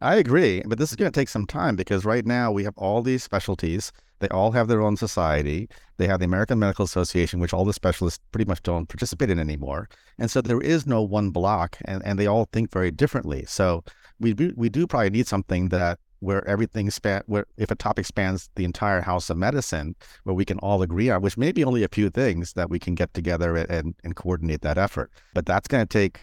I 0.00 0.16
agree, 0.16 0.62
but 0.64 0.78
this 0.78 0.90
is 0.90 0.96
going 0.96 1.12
to 1.12 1.20
take 1.20 1.28
some 1.28 1.46
time 1.46 1.76
because 1.76 2.06
right 2.06 2.24
now 2.24 2.50
we 2.50 2.64
have 2.64 2.78
all 2.78 3.02
these 3.02 3.22
specialties 3.22 3.92
they 4.18 4.28
all 4.28 4.52
have 4.52 4.68
their 4.68 4.82
own 4.82 4.96
society. 4.96 5.68
They 5.98 6.06
have 6.06 6.20
the 6.20 6.24
American 6.24 6.58
Medical 6.58 6.84
Association, 6.84 7.40
which 7.40 7.52
all 7.52 7.64
the 7.64 7.72
specialists 7.72 8.20
pretty 8.32 8.48
much 8.48 8.62
don't 8.62 8.88
participate 8.88 9.30
in 9.30 9.38
anymore. 9.38 9.88
And 10.18 10.30
so 10.30 10.40
there 10.40 10.60
is 10.60 10.86
no 10.86 11.02
one 11.02 11.30
block, 11.30 11.78
and, 11.84 12.04
and 12.04 12.18
they 12.18 12.26
all 12.26 12.48
think 12.52 12.72
very 12.72 12.90
differently. 12.90 13.44
So 13.46 13.84
we 14.18 14.32
do, 14.32 14.52
we 14.56 14.68
do 14.68 14.86
probably 14.86 15.10
need 15.10 15.26
something 15.26 15.68
that 15.68 15.98
where 16.20 16.46
everything 16.48 16.90
span 16.90 17.22
where 17.26 17.46
if 17.56 17.70
a 17.70 17.74
topic 17.74 18.06
spans 18.06 18.48
the 18.56 18.64
entire 18.64 19.02
house 19.02 19.28
of 19.28 19.36
medicine, 19.36 19.94
where 20.24 20.34
we 20.34 20.44
can 20.44 20.58
all 20.60 20.82
agree 20.82 21.10
on, 21.10 21.20
which 21.22 21.36
may 21.36 21.52
be 21.52 21.62
only 21.62 21.84
a 21.84 21.88
few 21.88 22.08
things 22.10 22.54
that 22.54 22.70
we 22.70 22.78
can 22.78 22.94
get 22.94 23.12
together 23.12 23.56
and, 23.56 23.94
and 24.02 24.16
coordinate 24.16 24.62
that 24.62 24.78
effort. 24.78 25.10
But 25.34 25.46
that's 25.46 25.68
going 25.68 25.86
to 25.86 25.98
take, 25.98 26.20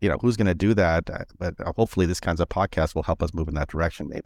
you 0.00 0.08
know, 0.08 0.18
who's 0.20 0.36
going 0.36 0.48
to 0.48 0.54
do 0.54 0.74
that? 0.74 1.08
Uh, 1.08 1.24
but 1.38 1.54
hopefully, 1.76 2.06
this 2.06 2.20
kinds 2.20 2.40
of 2.40 2.48
podcast 2.48 2.94
will 2.94 3.04
help 3.04 3.22
us 3.22 3.32
move 3.32 3.48
in 3.48 3.54
that 3.54 3.68
direction, 3.68 4.08
maybe. 4.08 4.22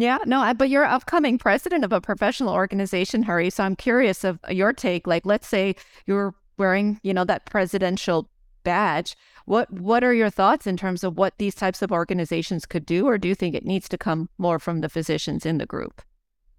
Yeah, 0.00 0.18
no, 0.26 0.54
but 0.54 0.70
you're 0.70 0.84
upcoming 0.84 1.38
president 1.38 1.84
of 1.84 1.92
a 1.92 2.00
professional 2.00 2.54
organization, 2.54 3.24
Hari. 3.24 3.50
So 3.50 3.64
I'm 3.64 3.74
curious 3.74 4.22
of 4.22 4.38
your 4.48 4.72
take. 4.72 5.08
Like, 5.08 5.26
let's 5.26 5.48
say 5.48 5.74
you're 6.06 6.34
wearing, 6.56 7.00
you 7.02 7.12
know, 7.12 7.24
that 7.24 7.46
presidential 7.46 8.28
badge. 8.62 9.16
What 9.46 9.72
what 9.72 10.04
are 10.04 10.14
your 10.14 10.30
thoughts 10.30 10.66
in 10.66 10.76
terms 10.76 11.02
of 11.02 11.16
what 11.16 11.38
these 11.38 11.54
types 11.54 11.82
of 11.82 11.90
organizations 11.90 12.66
could 12.66 12.86
do, 12.86 13.06
or 13.08 13.18
do 13.18 13.26
you 13.26 13.34
think 13.34 13.54
it 13.54 13.64
needs 13.64 13.88
to 13.88 13.98
come 13.98 14.28
more 14.38 14.58
from 14.58 14.82
the 14.82 14.88
physicians 14.88 15.44
in 15.44 15.58
the 15.58 15.66
group? 15.66 16.02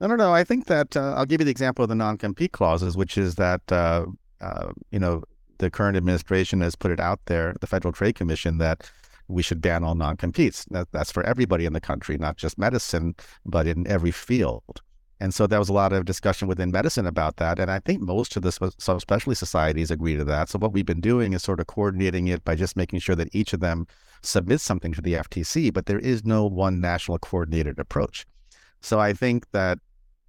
I 0.01 0.07
don't 0.07 0.17
know. 0.17 0.33
I 0.33 0.43
think 0.43 0.65
that 0.65 0.97
uh, 0.97 1.13
I'll 1.15 1.25
give 1.25 1.39
you 1.39 1.45
the 1.45 1.51
example 1.51 1.83
of 1.83 1.89
the 1.89 1.95
non-compete 1.95 2.51
clauses, 2.51 2.97
which 2.97 3.17
is 3.17 3.35
that 3.35 3.61
uh, 3.71 4.05
uh, 4.41 4.71
you 4.91 4.99
know 4.99 5.23
the 5.59 5.69
current 5.69 5.95
administration 5.97 6.61
has 6.61 6.75
put 6.75 6.91
it 6.91 6.99
out 6.99 7.19
there, 7.25 7.53
the 7.61 7.67
Federal 7.67 7.93
Trade 7.93 8.15
Commission, 8.15 8.57
that 8.57 8.89
we 9.29 9.43
should 9.43 9.61
ban 9.61 9.83
all 9.83 9.95
non-competes. 9.95 10.65
That's 10.91 11.11
for 11.11 11.23
everybody 11.23 11.65
in 11.65 11.73
the 11.73 11.79
country, 11.79 12.17
not 12.17 12.35
just 12.35 12.57
medicine, 12.57 13.15
but 13.45 13.67
in 13.67 13.87
every 13.87 14.11
field. 14.11 14.81
And 15.21 15.33
so 15.33 15.47
there 15.47 15.59
was 15.59 15.69
a 15.69 15.73
lot 15.73 15.91
of 15.91 16.05
discussion 16.05 16.47
within 16.47 16.71
medicine 16.71 17.05
about 17.05 17.37
that. 17.37 17.59
And 17.59 17.69
I 17.69 17.79
think 17.79 18.01
most 18.01 18.35
of 18.37 18.41
the 18.41 18.49
subspecialty 18.51 19.35
societies 19.35 19.91
agree 19.91 20.15
to 20.15 20.23
that. 20.25 20.49
So 20.49 20.57
what 20.57 20.71
we've 20.71 20.85
been 20.85 21.01
doing 21.01 21.33
is 21.33 21.43
sort 21.43 21.59
of 21.59 21.67
coordinating 21.67 22.27
it 22.27 22.43
by 22.45 22.55
just 22.55 22.77
making 22.77 22.99
sure 22.99 23.15
that 23.15 23.33
each 23.35 23.53
of 23.53 23.59
them 23.59 23.85
submits 24.21 24.63
something 24.63 24.93
to 24.93 25.01
the 25.01 25.13
FTC, 25.15 25.73
but 25.73 25.87
there 25.87 25.99
is 25.99 26.25
no 26.25 26.45
one 26.45 26.79
national 26.79 27.19
coordinated 27.19 27.79
approach. 27.79 28.25
So 28.81 28.99
I 28.99 29.11
think 29.13 29.45
that 29.51 29.79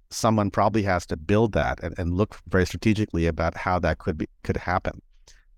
someone 0.09 0.51
probably 0.51 0.83
has 0.83 1.05
to 1.05 1.15
build 1.15 1.53
that 1.53 1.81
and, 1.81 1.97
and 1.97 2.13
look 2.13 2.37
very 2.49 2.65
strategically 2.65 3.27
about 3.27 3.55
how 3.55 3.79
that 3.79 3.99
could 3.99 4.17
be 4.17 4.27
could 4.43 4.57
happen 4.57 5.01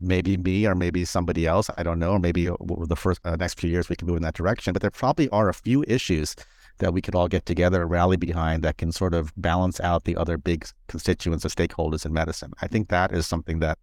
maybe 0.03 0.37
me 0.37 0.67
or 0.67 0.75
maybe 0.75 1.05
somebody 1.05 1.47
else. 1.47 1.69
I 1.77 1.83
don't 1.83 1.99
know. 1.99 2.11
Or 2.11 2.19
maybe 2.19 2.45
the 2.45 2.95
first 2.95 3.21
uh, 3.23 3.35
next 3.35 3.59
few 3.59 3.69
years 3.69 3.89
we 3.89 3.95
can 3.95 4.07
move 4.07 4.17
in 4.17 4.23
that 4.23 4.35
direction. 4.35 4.73
But 4.73 4.81
there 4.81 4.91
probably 4.91 5.29
are 5.29 5.49
a 5.49 5.53
few 5.53 5.83
issues 5.87 6.35
that 6.79 6.93
we 6.93 7.01
could 7.01 7.15
all 7.15 7.27
get 7.27 7.45
together 7.45 7.85
rally 7.85 8.17
behind 8.17 8.63
that 8.63 8.77
can 8.77 8.91
sort 8.91 9.13
of 9.13 9.31
balance 9.37 9.79
out 9.79 10.03
the 10.03 10.17
other 10.17 10.37
big 10.37 10.67
constituents 10.87 11.45
or 11.45 11.49
stakeholders 11.49 12.05
in 12.05 12.13
medicine. 12.13 12.51
I 12.61 12.67
think 12.67 12.89
that 12.89 13.11
is 13.11 13.27
something 13.27 13.59
that 13.59 13.77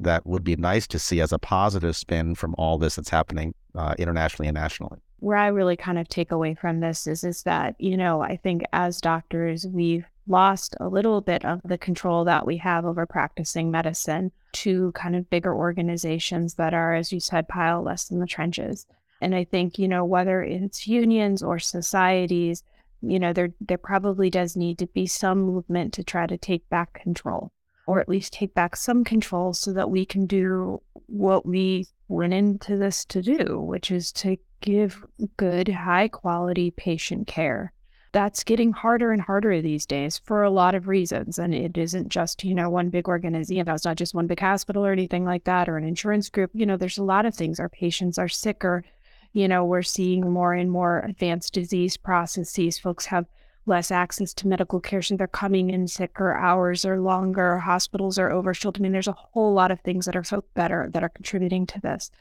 that 0.00 0.26
would 0.26 0.42
be 0.42 0.56
nice 0.56 0.86
to 0.88 0.98
see 0.98 1.20
as 1.20 1.32
a 1.32 1.38
positive 1.38 1.96
spin 1.96 2.34
from 2.34 2.54
all 2.58 2.78
this 2.78 2.96
that's 2.96 3.10
happening 3.10 3.54
uh, 3.76 3.94
internationally 3.98 4.48
and 4.48 4.56
nationally. 4.56 4.98
Where 5.20 5.38
I 5.38 5.48
really 5.48 5.76
kind 5.76 5.98
of 5.98 6.08
take 6.08 6.32
away 6.32 6.54
from 6.54 6.80
this 6.80 7.06
is 7.06 7.24
is 7.24 7.42
that 7.44 7.74
you 7.78 7.96
know 7.96 8.20
I 8.20 8.36
think 8.36 8.62
as 8.72 9.00
doctors 9.00 9.66
we've 9.66 10.04
lost 10.26 10.74
a 10.80 10.88
little 10.88 11.20
bit 11.20 11.44
of 11.44 11.60
the 11.64 11.78
control 11.78 12.24
that 12.24 12.46
we 12.46 12.56
have 12.58 12.84
over 12.84 13.06
practicing 13.06 13.70
medicine 13.70 14.32
to 14.52 14.92
kind 14.92 15.16
of 15.16 15.28
bigger 15.30 15.54
organizations 15.54 16.54
that 16.54 16.72
are, 16.72 16.94
as 16.94 17.12
you 17.12 17.20
said, 17.20 17.48
Payal 17.48 17.84
less 17.84 18.10
in 18.10 18.20
the 18.20 18.26
trenches. 18.26 18.86
And 19.20 19.34
I 19.34 19.44
think, 19.44 19.78
you 19.78 19.88
know, 19.88 20.04
whether 20.04 20.42
it's 20.42 20.86
unions 20.86 21.42
or 21.42 21.58
societies, 21.58 22.62
you 23.00 23.18
know, 23.18 23.32
there 23.32 23.50
there 23.60 23.78
probably 23.78 24.30
does 24.30 24.56
need 24.56 24.78
to 24.78 24.86
be 24.86 25.06
some 25.06 25.42
movement 25.42 25.92
to 25.94 26.04
try 26.04 26.26
to 26.26 26.38
take 26.38 26.68
back 26.68 26.94
control, 26.94 27.52
or 27.86 28.00
at 28.00 28.08
least 28.08 28.32
take 28.32 28.54
back 28.54 28.76
some 28.76 29.04
control 29.04 29.52
so 29.52 29.72
that 29.72 29.90
we 29.90 30.06
can 30.06 30.26
do 30.26 30.80
what 31.06 31.44
we 31.46 31.86
went 32.08 32.32
into 32.32 32.76
this 32.76 33.04
to 33.06 33.22
do, 33.22 33.60
which 33.60 33.90
is 33.90 34.12
to 34.12 34.36
give 34.64 35.04
good, 35.36 35.68
high 35.68 36.08
quality 36.08 36.70
patient 36.70 37.26
care 37.26 37.74
that's 38.14 38.44
getting 38.44 38.72
harder 38.72 39.10
and 39.10 39.20
harder 39.20 39.60
these 39.60 39.84
days 39.84 40.18
for 40.24 40.44
a 40.44 40.50
lot 40.50 40.76
of 40.76 40.86
reasons. 40.86 41.36
And 41.36 41.52
it 41.52 41.76
isn't 41.76 42.10
just, 42.10 42.44
you 42.44 42.54
know, 42.54 42.70
one 42.70 42.88
big 42.88 43.08
organization, 43.08 43.68
it's 43.68 43.84
not 43.84 43.96
just 43.96 44.14
one 44.14 44.28
big 44.28 44.38
hospital 44.38 44.86
or 44.86 44.92
anything 44.92 45.24
like 45.24 45.44
that 45.44 45.68
or 45.68 45.76
an 45.76 45.84
insurance 45.84 46.30
group. 46.30 46.52
You 46.54 46.64
know, 46.64 46.76
there's 46.76 46.96
a 46.96 47.02
lot 47.02 47.26
of 47.26 47.34
things. 47.34 47.58
Our 47.58 47.68
patients 47.68 48.16
are 48.16 48.28
sicker. 48.28 48.84
You 49.32 49.48
know, 49.48 49.64
we're 49.64 49.82
seeing 49.82 50.30
more 50.30 50.54
and 50.54 50.70
more 50.70 51.00
advanced 51.00 51.54
disease 51.54 51.96
processes. 51.96 52.78
Folks 52.78 53.06
have 53.06 53.26
less 53.66 53.90
access 53.90 54.32
to 54.34 54.46
medical 54.46 54.78
care. 54.78 55.02
So 55.02 55.16
they're 55.16 55.26
coming 55.26 55.70
in 55.70 55.88
sicker, 55.88 56.36
hours 56.36 56.84
are 56.84 57.00
longer, 57.00 57.58
hospitals 57.58 58.16
are 58.16 58.30
overfilled. 58.30 58.76
I 58.78 58.80
mean, 58.80 58.92
there's 58.92 59.08
a 59.08 59.12
whole 59.12 59.52
lot 59.52 59.72
of 59.72 59.80
things 59.80 60.06
that 60.06 60.14
are 60.14 60.22
so 60.22 60.44
better 60.54 60.88
that 60.92 61.02
are 61.02 61.08
contributing 61.08 61.66
to 61.66 61.80
this. 61.80 62.12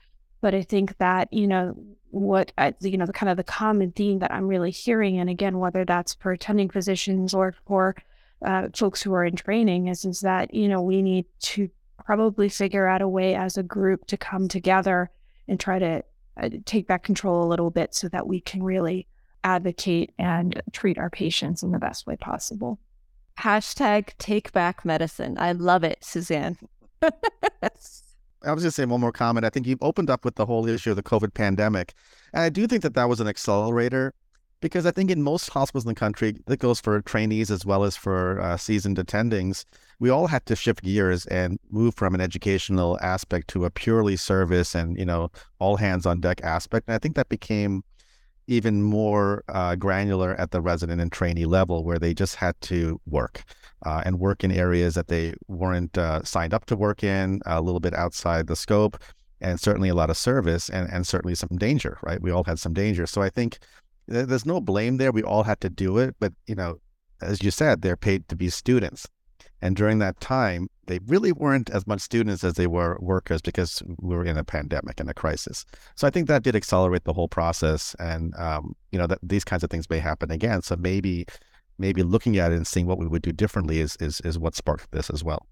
But 0.41 0.55
I 0.55 0.63
think 0.63 0.97
that, 0.97 1.31
you 1.31 1.45
know, 1.45 1.75
what 2.13 2.51
I, 2.59 2.75
you 2.79 2.97
know 2.97 3.07
the 3.07 3.13
kind 3.13 3.29
of 3.29 3.37
the 3.37 3.43
common 3.43 3.91
theme 3.91 4.19
that 4.19 4.31
I'm 4.31 4.47
really 4.47 4.71
hearing, 4.71 5.19
and 5.19 5.29
again, 5.29 5.57
whether 5.57 5.83
that's 5.83 6.13
for 6.13 6.31
attending 6.31 6.69
physicians 6.69 7.33
or 7.33 7.55
for 7.65 7.95
uh, 8.45 8.67
folks 8.75 9.01
who 9.01 9.13
are 9.13 9.25
in 9.25 9.35
training, 9.35 9.87
is 9.87 10.05
is 10.05 10.21
that 10.21 10.53
you 10.53 10.67
know 10.67 10.81
we 10.81 11.01
need 11.01 11.25
to 11.39 11.69
probably 12.05 12.49
figure 12.49 12.87
out 12.87 13.01
a 13.01 13.07
way 13.07 13.33
as 13.33 13.57
a 13.57 13.63
group 13.63 14.05
to 14.07 14.17
come 14.17 14.47
together 14.47 15.09
and 15.47 15.59
try 15.59 15.79
to 15.79 16.03
uh, 16.37 16.49
take 16.65 16.87
back 16.87 17.03
control 17.03 17.43
a 17.43 17.49
little 17.49 17.71
bit 17.71 17.95
so 17.95 18.07
that 18.09 18.27
we 18.27 18.39
can 18.39 18.61
really 18.61 19.07
advocate 19.43 20.13
and 20.19 20.61
treat 20.71 20.99
our 20.99 21.09
patients 21.09 21.63
in 21.63 21.71
the 21.71 21.79
best 21.79 22.05
way 22.05 22.15
possible. 22.15 22.79
Hashtag 23.39 24.11
take 24.19 24.51
back 24.51 24.85
medicine. 24.85 25.37
I 25.39 25.53
love 25.53 25.83
it, 25.83 26.03
Suzanne. 26.03 26.57
I 28.43 28.53
was 28.53 28.63
just 28.63 28.75
saying 28.75 28.89
one 28.89 29.01
more 29.01 29.11
comment. 29.11 29.45
I 29.45 29.49
think 29.49 29.67
you've 29.67 29.81
opened 29.81 30.09
up 30.09 30.25
with 30.25 30.35
the 30.35 30.45
whole 30.45 30.67
issue 30.67 30.89
of 30.91 30.95
the 30.95 31.03
COVID 31.03 31.33
pandemic. 31.33 31.93
And 32.33 32.43
I 32.43 32.49
do 32.49 32.67
think 32.67 32.83
that 32.83 32.93
that 32.95 33.09
was 33.09 33.19
an 33.19 33.27
accelerator 33.27 34.13
because 34.63 34.85
I 34.85 34.91
think 34.91 35.11
in 35.11 35.21
most 35.21 35.49
hospitals 35.49 35.83
in 35.83 35.89
the 35.89 35.95
country, 35.95 36.37
that 36.47 36.57
goes 36.57 36.79
for 36.79 37.01
trainees 37.01 37.51
as 37.51 37.65
well 37.65 37.83
as 37.83 37.97
for 37.97 38.39
uh, 38.39 38.55
seasoned 38.55 38.97
attendings, 38.97 39.65
we 39.99 40.09
all 40.09 40.27
had 40.27 40.45
to 40.45 40.55
shift 40.55 40.83
gears 40.83 41.25
and 41.25 41.59
move 41.69 41.95
from 41.95 42.15
an 42.15 42.21
educational 42.21 42.97
aspect 43.01 43.49
to 43.49 43.65
a 43.65 43.69
purely 43.69 44.15
service 44.15 44.73
and 44.73 44.97
you 44.97 45.05
know 45.05 45.29
all 45.59 45.75
hands 45.75 46.05
on 46.05 46.21
deck 46.21 46.41
aspect. 46.43 46.87
And 46.87 46.95
I 46.95 46.97
think 46.97 47.15
that 47.15 47.27
became 47.27 47.83
even 48.47 48.83
more 48.83 49.43
uh, 49.49 49.75
granular 49.75 50.35
at 50.35 50.51
the 50.51 50.61
resident 50.61 51.01
and 51.01 51.11
trainee 51.11 51.45
level, 51.45 51.83
where 51.83 51.99
they 51.99 52.13
just 52.13 52.35
had 52.35 52.59
to 52.61 52.99
work 53.05 53.43
uh, 53.85 54.01
and 54.05 54.19
work 54.19 54.43
in 54.43 54.51
areas 54.51 54.95
that 54.95 55.07
they 55.07 55.33
weren't 55.47 55.97
uh, 55.97 56.23
signed 56.23 56.53
up 56.53 56.65
to 56.65 56.75
work 56.75 57.03
in, 57.03 57.41
a 57.45 57.61
little 57.61 57.79
bit 57.79 57.93
outside 57.93 58.47
the 58.47 58.55
scope, 58.55 58.97
and 59.41 59.59
certainly 59.59 59.89
a 59.89 59.95
lot 59.95 60.09
of 60.09 60.17
service 60.17 60.69
and, 60.69 60.89
and 60.91 61.05
certainly 61.05 61.35
some 61.35 61.57
danger, 61.57 61.97
right? 62.01 62.21
We 62.21 62.31
all 62.31 62.43
had 62.43 62.59
some 62.59 62.73
danger. 62.73 63.05
So 63.05 63.21
I 63.21 63.29
think 63.29 63.59
there's 64.07 64.45
no 64.45 64.61
blame 64.61 64.97
there. 64.97 65.11
We 65.11 65.23
all 65.23 65.43
had 65.43 65.59
to 65.61 65.69
do 65.69 65.97
it. 65.97 66.15
But, 66.19 66.33
you 66.47 66.55
know, 66.55 66.77
as 67.21 67.43
you 67.43 67.51
said, 67.51 67.81
they're 67.81 67.97
paid 67.97 68.27
to 68.29 68.35
be 68.35 68.49
students. 68.49 69.07
And 69.63 69.77
during 69.77 69.99
that 69.99 70.19
time, 70.19 70.67
they 70.87 70.99
really 71.07 71.31
weren't 71.31 71.69
as 71.69 71.87
much 71.87 72.01
students 72.01 72.43
as 72.43 72.55
they 72.55 72.67
were 72.67 72.97
workers 72.99 73.41
because 73.41 73.81
we 73.97 74.13
were 74.13 74.25
in 74.25 74.37
a 74.37 74.43
pandemic 74.43 74.99
and 74.99 75.09
a 75.09 75.13
crisis. 75.13 75.63
So 75.95 76.05
I 76.05 76.09
think 76.09 76.27
that 76.27 76.43
did 76.43 76.53
accelerate 76.53 77.05
the 77.05 77.13
whole 77.13 77.29
process. 77.29 77.95
And, 77.97 78.35
um, 78.35 78.75
you 78.91 78.99
know, 78.99 79.07
that 79.07 79.19
these 79.23 79.45
kinds 79.45 79.63
of 79.63 79.69
things 79.69 79.89
may 79.89 79.99
happen 79.99 80.31
again. 80.31 80.63
So 80.63 80.75
maybe, 80.75 81.25
maybe 81.77 82.03
looking 82.03 82.37
at 82.37 82.51
it 82.51 82.55
and 82.55 82.67
seeing 82.67 82.87
what 82.87 82.97
we 82.97 83.07
would 83.07 83.21
do 83.21 83.31
differently 83.31 83.79
is, 83.79 83.95
is, 84.01 84.19
is 84.25 84.37
what 84.37 84.53
sparked 84.53 84.91
this 84.91 85.09
as 85.09 85.23
well. 85.23 85.47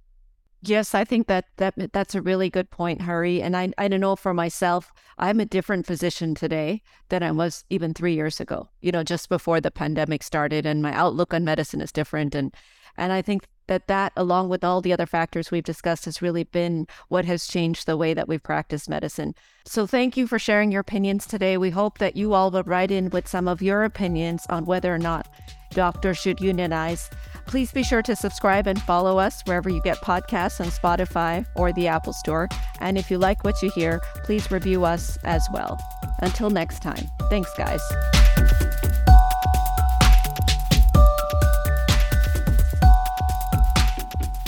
Yes, 0.61 0.93
I 0.93 1.05
think 1.05 1.27
that 1.27 1.45
that 1.57 1.73
that's 1.91 2.13
a 2.13 2.21
really 2.21 2.49
good 2.49 2.69
point, 2.69 3.01
Hari. 3.01 3.41
And 3.41 3.57
I 3.57 3.73
I 3.79 3.87
don't 3.87 3.99
know 3.99 4.15
for 4.15 4.31
myself, 4.31 4.91
I'm 5.17 5.39
a 5.39 5.45
different 5.45 5.87
physician 5.87 6.35
today 6.35 6.83
than 7.09 7.23
I 7.23 7.31
was 7.31 7.65
even 7.71 7.95
three 7.95 8.13
years 8.13 8.39
ago. 8.39 8.69
You 8.81 8.91
know, 8.91 9.01
just 9.01 9.27
before 9.27 9.59
the 9.59 9.71
pandemic 9.71 10.21
started, 10.21 10.67
and 10.67 10.83
my 10.83 10.93
outlook 10.93 11.33
on 11.33 11.43
medicine 11.45 11.81
is 11.81 11.91
different. 11.91 12.35
And 12.35 12.53
and 12.95 13.11
I 13.11 13.23
think 13.23 13.47
that 13.67 13.87
that, 13.87 14.11
along 14.15 14.49
with 14.49 14.63
all 14.63 14.81
the 14.81 14.93
other 14.93 15.05
factors 15.05 15.51
we've 15.51 15.63
discussed, 15.63 16.05
has 16.05 16.21
really 16.21 16.43
been 16.43 16.87
what 17.07 17.25
has 17.25 17.47
changed 17.47 17.85
the 17.85 17.97
way 17.97 18.13
that 18.13 18.27
we've 18.27 18.43
practiced 18.43 18.89
medicine. 18.89 19.33
So 19.65 19.85
thank 19.85 20.17
you 20.17 20.27
for 20.27 20.39
sharing 20.39 20.71
your 20.71 20.81
opinions 20.81 21.25
today. 21.25 21.57
We 21.57 21.69
hope 21.69 21.99
that 21.99 22.15
you 22.15 22.33
all 22.33 22.51
will 22.51 22.63
write 22.63 22.91
in 22.91 23.09
with 23.09 23.27
some 23.27 23.47
of 23.47 23.61
your 23.61 23.83
opinions 23.83 24.45
on 24.49 24.65
whether 24.65 24.93
or 24.93 24.97
not 24.97 25.27
doctors 25.71 26.17
should 26.17 26.41
unionize. 26.41 27.09
Please 27.45 27.71
be 27.71 27.83
sure 27.83 28.01
to 28.01 28.15
subscribe 28.15 28.67
and 28.67 28.81
follow 28.81 29.17
us 29.17 29.41
wherever 29.45 29.69
you 29.69 29.81
get 29.81 29.97
podcasts 29.97 30.59
on 30.59 30.67
Spotify 30.67 31.45
or 31.55 31.71
the 31.73 31.87
Apple 31.87 32.13
Store. 32.13 32.49
And 32.79 32.97
if 32.97 33.09
you 33.09 33.17
like 33.17 33.43
what 33.43 33.61
you 33.61 33.71
hear, 33.71 34.01
please 34.23 34.51
review 34.51 34.85
us 34.85 35.17
as 35.23 35.47
well. 35.53 35.79
Until 36.19 36.49
next 36.49 36.81
time, 36.81 37.07
thanks, 37.29 37.51
guys. 37.57 37.81